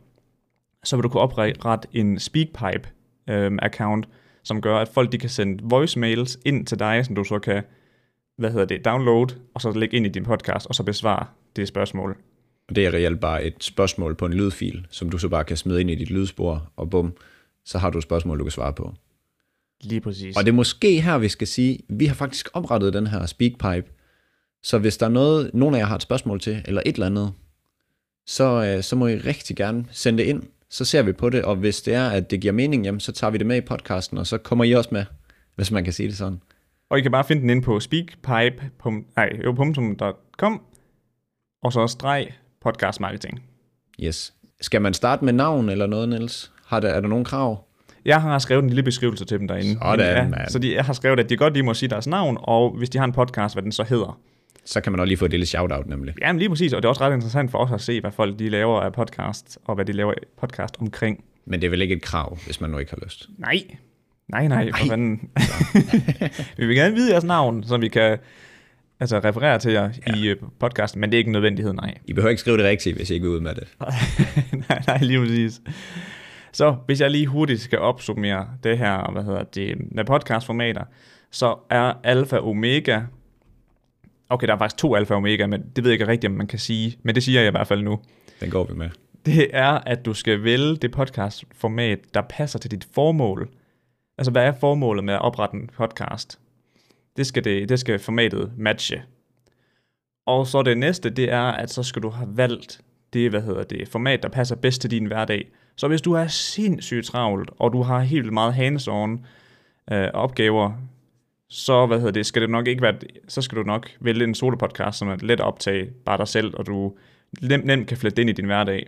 så 0.84 0.96
vil 0.96 1.04
du 1.04 1.10
kunne 1.10 1.22
oprette 1.22 1.88
en 1.94 2.20
SpeakPipe-account, 2.20 4.04
som 4.44 4.62
gør, 4.62 4.78
at 4.78 4.88
folk 4.88 5.12
de 5.12 5.18
kan 5.18 5.30
sende 5.30 5.64
voicemails 5.64 6.40
ind 6.46 6.66
til 6.66 6.80
dig, 6.80 7.06
som 7.06 7.16
du 7.16 7.24
så 7.24 7.40
kan 7.40 7.64
hvad 8.38 8.52
hedder 8.52 8.66
det, 8.66 8.86
download, 8.86 9.28
og 9.54 9.62
så 9.62 9.72
lægge 9.72 9.98
ind 9.98 10.06
i 10.06 10.10
din 10.10 10.24
podcast, 10.24 10.68
og 10.68 10.76
så 10.76 10.84
besvare 10.84 11.26
det 11.56 11.68
spørgsmål. 11.68 12.18
Og 12.70 12.76
det 12.76 12.86
er 12.86 12.94
reelt 12.94 13.20
bare 13.20 13.44
et 13.44 13.64
spørgsmål 13.64 14.16
på 14.16 14.26
en 14.26 14.34
lydfil, 14.34 14.88
som 14.90 15.10
du 15.10 15.18
så 15.18 15.30
bare 15.30 15.44
kan 15.44 15.58
smide 15.58 15.82
ind 15.82 15.90
i 15.90 15.96
dit 15.96 16.10
lydspor, 16.10 16.72
og 16.76 16.90
bum, 16.90 17.14
så 17.66 17.78
har 17.78 17.90
du 17.90 17.98
et 17.98 18.04
spørgsmål, 18.04 18.40
du 18.40 18.44
kan 18.44 18.52
svare 18.52 18.74
på. 18.74 18.94
Lige 19.84 20.02
præcis. 20.02 20.38
Og 20.38 20.46
det 20.46 20.52
er 20.52 20.56
måske 20.56 21.02
her, 21.02 21.18
vi 21.18 21.30
skal 21.30 21.48
sige, 21.48 21.80
vi 21.90 22.06
har 22.06 22.16
faktisk 22.16 22.50
oprettet 22.54 22.94
den 22.94 23.08
her 23.08 23.26
speakpipe, 23.26 23.86
så 24.66 24.78
hvis 24.78 24.98
der 24.98 25.06
er 25.06 25.10
noget, 25.10 25.52
nogen 25.54 25.76
af 25.76 25.80
jer 25.80 25.86
har 25.86 25.96
et 25.96 26.02
spørgsmål 26.02 26.40
til, 26.40 26.62
eller 26.66 26.82
et 26.86 26.94
eller 26.94 27.06
andet, 27.06 27.34
så, 28.28 28.64
øh, 28.64 28.84
så 28.84 28.96
må 28.96 29.08
I 29.08 29.16
rigtig 29.16 29.56
gerne 29.56 29.86
sende 29.92 30.24
det 30.24 30.30
ind. 30.30 30.44
Så 30.70 30.86
ser 30.86 31.02
vi 31.02 31.12
på 31.12 31.30
det, 31.30 31.44
og 31.44 31.56
hvis 31.56 31.82
det 31.82 31.94
er, 31.94 32.10
at 32.10 32.32
det 32.32 32.42
giver 32.42 32.54
mening, 32.54 32.86
jamen, 32.86 33.00
så 33.00 33.12
tager 33.12 33.32
vi 33.32 33.38
det 33.38 33.48
med 33.48 33.58
i 33.58 33.62
podcasten, 33.62 34.18
og 34.18 34.28
så 34.28 34.38
kommer 34.38 34.66
I 34.66 34.72
også 34.72 34.90
med, 34.92 35.06
hvis 35.56 35.72
man 35.72 35.84
kan 35.84 35.94
sige 35.94 36.10
det 36.10 36.18
sådan. 36.18 36.42
Og 36.90 37.00
I 37.00 37.02
kan 37.02 37.12
bare 37.12 37.24
finde 37.24 37.42
den 37.42 37.50
inde 37.50 37.62
på 37.62 37.80
speakpipe.com, 37.80 39.06
og 41.64 41.74
så 41.74 41.88
streg 41.88 42.34
podcast 42.62 43.00
marketing. 43.00 43.44
Yes. 44.04 44.34
Skal 44.62 44.82
man 44.82 44.94
starte 44.94 45.26
med 45.26 45.34
navn 45.34 45.70
eller 45.70 45.88
noget, 45.88 46.10
Niels? 46.10 46.52
Har 46.66 46.80
der, 46.80 46.90
er 46.90 47.02
der 47.02 47.08
nogle 47.08 47.26
krav? 47.26 47.68
Jeg 48.06 48.22
har 48.22 48.40
skrevet 48.40 48.64
en 48.64 48.70
lille 48.70 48.84
beskrivelse 48.84 49.26
til 49.26 49.40
dem 49.40 49.48
derinde. 49.48 49.78
Sådan, 50.16 50.34
ja. 50.40 50.48
Så 50.50 50.60
de, 50.60 50.76
jeg 50.76 50.86
har 50.86 50.94
skrevet, 50.94 51.20
at 51.20 51.30
de 51.30 51.38
godt 51.38 51.54
lige 51.54 51.64
må 51.64 51.74
sige 51.74 51.90
deres 51.90 52.08
navn, 52.08 52.38
og 52.42 52.78
hvis 52.78 52.90
de 52.90 52.98
har 52.98 53.06
en 53.06 53.14
podcast, 53.14 53.56
hvad 53.56 53.64
den 53.64 53.72
så 53.72 53.84
hedder. 53.84 54.20
Så 54.66 54.82
kan 54.82 54.92
man 54.92 55.00
også 55.00 55.08
lige 55.08 55.18
få 55.18 55.26
et 55.26 55.32
lille 55.32 55.46
shout-out, 55.46 55.88
nemlig. 55.88 56.14
Jamen 56.22 56.40
lige 56.40 56.50
præcis, 56.50 56.74
og 56.74 56.82
det 56.82 56.86
er 56.86 56.90
også 56.90 57.02
ret 57.02 57.14
interessant 57.14 57.52
for 57.52 57.58
os 57.58 57.72
at 57.72 57.82
se, 57.82 58.02
hvad 58.02 58.12
folk 58.12 58.40
de 58.40 58.50
laver 58.50 58.82
af 58.82 58.94
podcast, 58.94 59.58
og 59.66 59.76
hvad 59.76 59.86
de 59.86 59.92
laver 59.92 60.14
podcast 60.42 60.76
omkring. 60.80 61.24
Men 61.46 61.62
det 61.62 61.68
er 61.68 61.70
vel 61.70 61.82
ikke 61.82 61.96
et 61.96 62.02
krav, 62.02 62.38
hvis 62.46 62.62
man 62.62 62.70
nu 62.70 62.78
ikke 62.78 62.92
har 62.92 63.00
lyst. 63.06 63.30
Nej, 63.38 63.64
nej, 64.28 64.48
nej, 64.48 64.72
for 64.72 64.86
fanden. 64.88 65.30
vi 66.58 66.66
vil 66.66 66.76
gerne 66.76 66.96
vide 66.96 67.12
jeres 67.12 67.24
navn, 67.24 67.64
så 67.64 67.78
vi 67.78 67.88
kan 67.88 68.18
altså, 69.00 69.20
referere 69.20 69.60
til 69.60 69.72
jer 69.72 69.90
ja. 70.08 70.16
i 70.16 70.28
øh, 70.28 70.36
podcasten, 70.60 71.02
men 71.02 71.10
det 71.10 71.18
er 71.18 71.20
ikke 71.20 71.30
en 71.30 71.34
nødvendighed, 71.34 71.74
nej. 71.74 71.94
I 72.06 72.14
behøver 72.14 72.30
ikke 72.30 72.40
skrive 72.40 72.58
det 72.58 72.66
rigtigt, 72.66 72.96
hvis 72.96 73.10
I 73.10 73.14
ikke 73.14 73.26
vil 73.26 73.36
ud 73.36 73.42
med 73.42 73.56
det. 73.56 73.68
nej, 74.70 74.82
nej, 74.88 74.98
lige 75.02 75.20
præcis. 75.20 75.62
Så 76.52 76.76
hvis 76.86 77.02
jeg 77.02 77.12
lige 77.12 77.28
hurtigt 77.28 77.62
skal 77.62 77.80
opsummere 77.80 78.48
det 78.64 78.78
her, 78.78 79.12
hvad 79.12 79.24
hedder 79.24 79.44
det, 79.44 79.76
med 79.92 80.06
podcastformater, 80.06 80.84
så 81.32 81.56
er 81.70 81.94
alfa 82.04 82.38
og 82.38 82.50
omega, 82.50 83.02
okay, 84.30 84.48
der 84.48 84.54
er 84.54 84.58
faktisk 84.58 84.78
to 84.78 84.96
alfa 84.96 85.14
og 85.14 85.18
omega, 85.18 85.48
men 85.48 85.62
det 85.76 85.84
ved 85.84 85.92
jeg 85.92 86.02
ikke 86.02 86.12
rigtigt, 86.12 86.32
om 86.32 86.38
man 86.38 86.48
kan 86.48 86.60
sige, 86.60 86.98
men 87.04 87.16
det 87.16 87.24
siger 87.24 87.42
jeg 87.42 87.48
i 87.48 87.52
hvert 87.52 87.68
fald 87.68 87.82
nu. 87.82 88.00
Den 88.40 88.50
går 88.50 88.64
vi 88.64 88.74
med. 88.74 88.90
Det 89.26 89.50
er, 89.54 89.72
at 89.72 90.06
du 90.06 90.14
skal 90.14 90.44
vælge 90.44 90.76
det 90.76 90.92
podcastformat, 90.92 92.00
der 92.14 92.22
passer 92.22 92.60
til 92.60 92.72
dit 92.72 92.88
formål. 92.94 93.50
Altså, 94.18 94.32
hvad 94.32 94.44
er 94.44 94.54
formålet 94.60 95.04
med 95.04 95.14
at 95.14 95.22
oprette 95.22 95.56
en 95.56 95.70
podcast? 95.78 96.40
Det 97.18 97.28
skal, 97.28 97.44
det, 97.44 97.70
det 97.70 97.80
skal 97.80 98.00
formatet 98.00 98.52
matche. 98.58 99.04
Og 100.26 100.48
så 100.48 100.62
det 100.62 100.78
næste, 100.78 101.10
det 101.10 101.32
er, 101.32 101.42
at 101.42 101.70
så 101.70 101.84
skal 101.84 102.02
du 102.02 102.10
have 102.10 102.38
valgt 102.38 102.82
det, 103.14 103.30
hvad 103.30 103.42
hedder 103.42 103.64
det, 103.64 103.88
format, 103.88 104.24
der 104.24 104.30
passer 104.30 104.56
bedst 104.56 104.82
til 104.82 104.92
din 104.92 105.06
hverdag. 105.06 105.48
Så 105.76 105.88
hvis 105.88 106.02
du 106.02 106.14
er 106.14 106.28
sindssygt 106.28 107.06
travlt, 107.06 107.52
og 107.60 107.74
du 107.74 107.82
har 107.82 108.00
helt 108.00 108.34
meget 108.34 108.54
hands-on 108.54 109.26
øh, 109.94 110.10
opgaver, 110.14 110.72
så 111.50 111.86
hvad 111.86 111.98
hedder 111.98 112.12
det, 112.12 112.26
skal 112.26 112.42
det 112.42 112.50
nok 112.50 112.68
ikke 112.68 112.82
være, 112.82 112.96
så 113.28 113.42
skal 113.42 113.58
du 113.58 113.64
nok 113.64 113.92
vælge 114.00 114.24
en 114.24 114.36
solo 114.36 114.58
podcast, 114.58 114.98
som 114.98 115.08
er 115.08 115.16
let 115.22 115.40
at 115.40 115.46
optage 115.46 115.86
bare 116.06 116.18
dig 116.18 116.28
selv, 116.28 116.54
og 116.58 116.66
du 116.66 116.94
nemt, 117.42 117.66
nemt 117.66 117.88
kan 117.88 117.98
flette 117.98 118.22
ind 118.22 118.30
i 118.30 118.34
din 118.34 118.46
hverdag. 118.46 118.88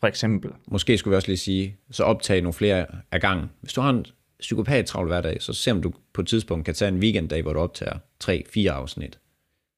For 0.00 0.06
eksempel. 0.06 0.50
Måske 0.66 0.98
skulle 0.98 1.12
vi 1.12 1.16
også 1.16 1.28
lige 1.28 1.38
sige, 1.38 1.76
så 1.90 2.04
optage 2.04 2.40
nogle 2.40 2.52
flere 2.52 2.86
af 3.12 3.20
gangen. 3.20 3.50
Hvis 3.60 3.72
du 3.72 3.80
har 3.80 3.90
en 3.90 4.06
psykopat 4.40 4.86
travl 4.86 5.06
hverdag, 5.06 5.42
så 5.42 5.52
se 5.52 5.70
om 5.70 5.82
du 5.82 5.92
på 6.12 6.20
et 6.20 6.26
tidspunkt 6.26 6.64
kan 6.64 6.74
tage 6.74 6.88
en 6.88 6.98
weekenddag, 6.98 7.42
hvor 7.42 7.52
du 7.52 7.60
optager 7.60 7.98
3-4 8.24 8.66
afsnit. 8.66 9.18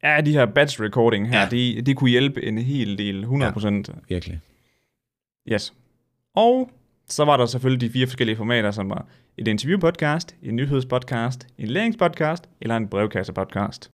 Ja, 0.02 0.20
de 0.20 0.32
her 0.32 0.46
batch 0.46 0.80
recording 0.82 1.28
her, 1.28 1.40
ja. 1.40 1.48
de, 1.50 1.82
de 1.82 1.94
kunne 1.94 2.10
hjælpe 2.10 2.42
en 2.42 2.58
hel 2.58 2.98
del, 2.98 3.24
100%. 3.24 3.66
Ja. 3.66 3.80
Virkelig. 4.08 4.40
Yes. 5.52 5.74
Og 6.34 6.70
så 7.12 7.24
var 7.24 7.36
der 7.36 7.46
selvfølgelig 7.46 7.88
de 7.88 7.92
fire 7.92 8.06
forskellige 8.06 8.36
formater, 8.36 8.70
som 8.70 8.90
var 8.90 9.06
et 9.38 9.48
interviewpodcast, 9.48 10.36
en 10.42 10.56
nyhedspodcast, 10.56 11.46
en 11.58 11.68
læringspodcast 11.68 12.48
eller 12.60 12.76
en 12.76 12.88
brevkassepodcast. 12.88 13.90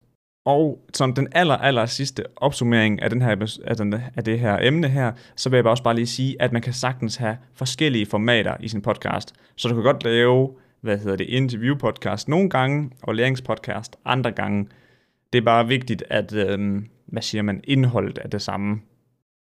Og 0.45 0.86
som 0.93 1.13
den 1.13 1.28
aller, 1.32 1.56
aller 1.56 1.86
sidste 1.86 2.23
opsummering 2.36 3.02
af, 3.02 3.10
den 3.10 3.21
her, 3.21 3.58
af, 3.65 3.78
den, 3.78 3.93
af 4.15 4.23
det 4.23 4.39
her 4.39 4.58
emne 4.62 4.88
her, 4.88 5.12
så 5.36 5.49
vil 5.49 5.58
jeg 5.58 5.63
bare 5.63 5.73
også 5.73 5.84
bare 5.84 5.95
lige 5.95 6.08
sige, 6.08 6.41
at 6.41 6.52
man 6.52 6.62
kan 6.62 6.73
sagtens 6.73 7.15
have 7.15 7.38
forskellige 7.54 8.06
formater 8.06 8.56
i 8.60 8.67
sin 8.67 8.82
podcast. 8.82 9.34
Så 9.56 9.67
du 9.67 9.73
kan 9.73 9.84
godt 9.84 10.04
lave, 10.04 10.49
hvad 10.82 10.97
hedder 10.97 11.15
det, 11.15 11.26
interviewpodcast 11.26 12.28
nogle 12.28 12.49
gange, 12.49 12.91
og 13.04 13.15
læringspodcast 13.15 13.95
andre 14.06 14.32
gange. 14.32 14.67
Det 15.34 15.39
er 15.39 15.45
bare 15.45 15.67
vigtigt, 15.67 16.04
at, 16.10 16.34
øhm, 16.34 16.88
hvad 17.06 17.21
siger 17.21 17.41
man, 17.41 17.62
indholdet 17.63 18.19
er 18.21 18.28
det 18.28 18.41
samme. 18.41 18.82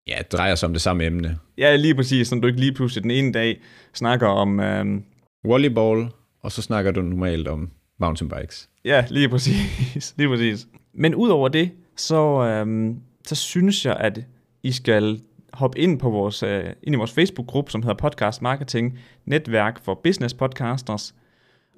Ja, 0.09 0.18
det 0.18 0.33
drejer 0.33 0.55
sig 0.55 0.66
om 0.66 0.73
det 0.73 0.83
samme 0.83 1.05
emne. 1.05 1.38
Ja, 1.59 1.77
lige 1.77 1.94
præcis, 1.94 2.29
så 2.29 2.35
du 2.35 2.47
ikke 2.47 2.61
lige 2.61 2.73
pludselig 2.73 3.03
den 3.03 3.11
ene 3.11 3.33
dag 3.33 3.61
snakker 3.94 4.27
om... 4.27 4.61
Øhm, 4.61 5.05
Volleyball, 5.44 6.09
og 6.42 6.53
så 6.53 6.62
snakker 6.62 6.90
du 6.90 7.03
normalt 7.03 7.49
om 7.49 7.71
mountainbikes. 8.01 8.68
ja, 8.85 9.05
lige 9.11 9.29
præcis, 9.29 10.14
lige 10.18 10.29
præcis. 10.29 10.66
Men 10.94 11.14
udover 11.14 11.49
det, 11.49 11.71
så, 11.97 12.44
øhm, 12.44 13.01
så 13.27 13.35
synes 13.35 13.87
jeg, 13.87 13.97
at 13.97 14.21
I 14.62 14.73
skal 14.73 15.21
hoppe 15.53 15.79
ind 15.79 15.99
på 15.99 16.11
vores, 16.11 16.42
øh, 16.42 16.64
ind 16.83 16.94
i 16.94 16.99
vores 16.99 17.12
Facebook-gruppe, 17.12 17.71
som 17.71 17.83
hedder 17.83 17.97
Podcast 17.97 18.42
Marketing 18.42 18.99
Netværk 19.27 19.85
for 19.85 20.01
Business 20.05 20.35
Podcasters. 20.35 21.14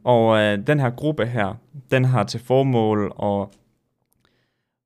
Og 0.05 0.39
øh, 0.39 0.67
den 0.67 0.81
her 0.81 0.91
gruppe 0.91 1.27
her, 1.27 1.55
den 1.91 2.05
har 2.05 2.25
til 2.25 2.41
formål 2.41 3.13
at, 3.23 3.60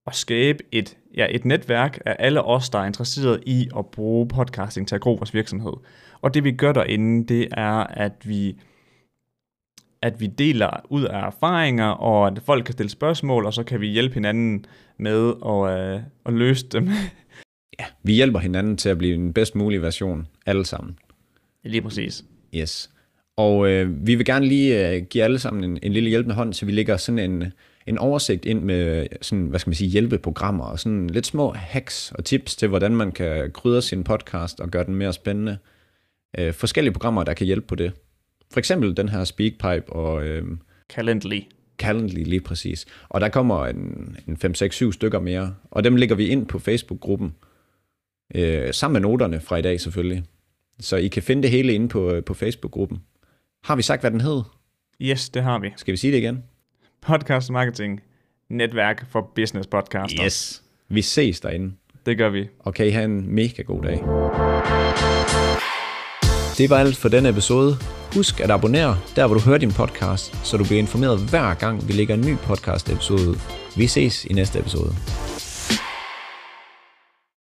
at 0.06 0.14
skabe 0.14 0.64
et, 0.72 0.96
ja, 1.16 1.26
et 1.30 1.44
netværk 1.44 1.98
af 2.06 2.16
alle 2.18 2.42
os, 2.42 2.70
der 2.70 2.78
er 2.78 2.86
interesseret 2.86 3.42
i 3.46 3.68
at 3.78 3.86
bruge 3.86 4.28
podcasting 4.28 4.88
til 4.88 4.94
at 4.94 5.00
gro 5.00 5.12
vores 5.12 5.34
virksomhed. 5.34 5.72
Og 6.20 6.34
det 6.34 6.44
vi 6.44 6.52
gør 6.52 6.72
derinde, 6.72 7.34
det 7.34 7.48
er, 7.52 7.86
at 7.86 8.12
vi 8.24 8.56
at 10.02 10.20
vi 10.20 10.26
deler 10.26 10.70
ud 10.90 11.04
af 11.04 11.26
erfaringer, 11.26 11.86
og 11.86 12.26
at 12.26 12.42
folk 12.46 12.64
kan 12.64 12.72
stille 12.72 12.90
spørgsmål, 12.90 13.46
og 13.46 13.54
så 13.54 13.62
kan 13.62 13.80
vi 13.80 13.86
hjælpe 13.86 14.14
hinanden 14.14 14.66
med 14.98 15.32
at, 15.46 15.78
øh, 15.78 16.00
at 16.26 16.32
løse 16.32 16.66
dem. 16.68 16.88
Ja, 17.80 17.84
vi 18.02 18.12
hjælper 18.12 18.38
hinanden 18.38 18.76
til 18.76 18.88
at 18.88 18.98
blive 18.98 19.16
den 19.16 19.32
bedst 19.32 19.54
mulige 19.54 19.82
version, 19.82 20.26
alle 20.46 20.66
sammen. 20.66 20.98
Lige 21.64 21.82
præcis. 21.82 22.24
Yes. 22.54 22.90
Og 23.36 23.68
øh, 23.68 24.06
vi 24.06 24.14
vil 24.14 24.26
gerne 24.26 24.46
lige 24.46 24.90
øh, 24.90 25.02
give 25.02 25.24
alle 25.24 25.38
sammen 25.38 25.64
en, 25.64 25.78
en 25.82 25.92
lille 25.92 26.10
hjælpende 26.10 26.34
hånd, 26.34 26.52
så 26.52 26.66
vi 26.66 26.72
lægger 26.72 26.96
sådan 26.96 27.30
en, 27.30 27.52
en 27.86 27.98
oversigt 27.98 28.44
ind 28.44 28.62
med 28.62 29.06
sådan, 29.22 29.46
hvad 29.46 29.60
skal 29.60 29.70
man 29.70 29.74
sige, 29.74 29.90
hjælpeprogrammer 29.90 30.64
og 30.64 30.80
sådan 30.80 31.06
lidt 31.10 31.26
små 31.26 31.52
hacks 31.52 32.12
og 32.12 32.24
tips 32.24 32.56
til, 32.56 32.68
hvordan 32.68 32.96
man 32.96 33.12
kan 33.12 33.50
krydre 33.50 33.82
sin 33.82 34.04
podcast 34.04 34.60
og 34.60 34.70
gøre 34.70 34.84
den 34.84 34.94
mere 34.94 35.12
spændende. 35.12 35.58
Øh, 36.38 36.52
forskellige 36.52 36.92
programmer, 36.92 37.24
der 37.24 37.34
kan 37.34 37.46
hjælpe 37.46 37.66
på 37.66 37.74
det. 37.74 37.92
For 38.52 38.58
eksempel 38.58 38.96
den 38.96 39.08
her 39.08 39.24
Speakpipe 39.24 39.92
og 39.92 40.24
øh, 40.24 40.44
Calendly. 40.92 41.40
Calendly 41.78 42.24
lige 42.24 42.40
præcis. 42.40 42.86
Og 43.08 43.20
der 43.20 43.28
kommer 43.28 43.66
en, 43.66 44.16
en 44.28 44.38
5-6-7 44.44 44.92
stykker 44.92 45.20
mere, 45.20 45.54
og 45.70 45.84
dem 45.84 45.96
lægger 45.96 46.16
vi 46.16 46.28
ind 46.28 46.46
på 46.46 46.58
Facebook-gruppen, 46.58 47.34
øh, 48.34 48.74
sammen 48.74 49.02
med 49.02 49.10
noterne 49.10 49.40
fra 49.40 49.56
i 49.56 49.62
dag 49.62 49.80
selvfølgelig. 49.80 50.24
Så 50.80 50.96
I 50.96 51.08
kan 51.08 51.22
finde 51.22 51.42
det 51.42 51.50
hele 51.50 51.72
inde 51.72 51.88
på, 51.88 52.20
på 52.26 52.34
Facebook-gruppen. 52.34 52.98
Har 53.64 53.76
vi 53.76 53.82
sagt, 53.82 54.02
hvad 54.02 54.10
den 54.10 54.20
hed? 54.20 54.42
Yes, 55.00 55.28
det 55.28 55.42
har 55.42 55.58
vi. 55.58 55.72
Skal 55.76 55.92
vi 55.92 55.96
sige 55.96 56.12
det 56.12 56.18
igen? 56.18 56.42
Podcast 57.06 57.50
Marketing 57.50 58.00
Netværk 58.50 59.06
for 59.10 59.30
Business 59.34 59.66
Podcaster. 59.66 60.24
Yes. 60.24 60.62
Vi 60.88 61.02
ses 61.02 61.40
derinde. 61.40 61.74
Det 62.06 62.18
gør 62.18 62.28
vi. 62.28 62.48
Og 62.58 62.74
kan 62.74 62.86
I 62.86 62.90
have 62.90 63.04
en 63.04 63.34
mega 63.34 63.62
god 63.62 63.82
dag. 63.82 63.98
Det 66.58 66.70
var 66.70 66.76
alt 66.78 66.96
for 66.96 67.08
denne 67.08 67.28
episode. 67.28 67.76
Husk 68.14 68.40
at 68.40 68.50
abonnere 68.50 68.98
der, 69.16 69.26
hvor 69.26 69.34
du 69.36 69.40
hører 69.40 69.58
din 69.58 69.72
podcast, 69.72 70.46
så 70.46 70.56
du 70.56 70.64
bliver 70.64 70.78
informeret 70.78 71.30
hver 71.30 71.54
gang, 71.54 71.88
vi 71.88 71.92
lægger 71.92 72.14
en 72.14 72.20
ny 72.20 72.36
podcast 72.36 72.90
episode 72.90 73.28
ud. 73.30 73.36
Vi 73.76 73.86
ses 73.86 74.24
i 74.24 74.32
næste 74.32 74.58
episode. 74.58 74.94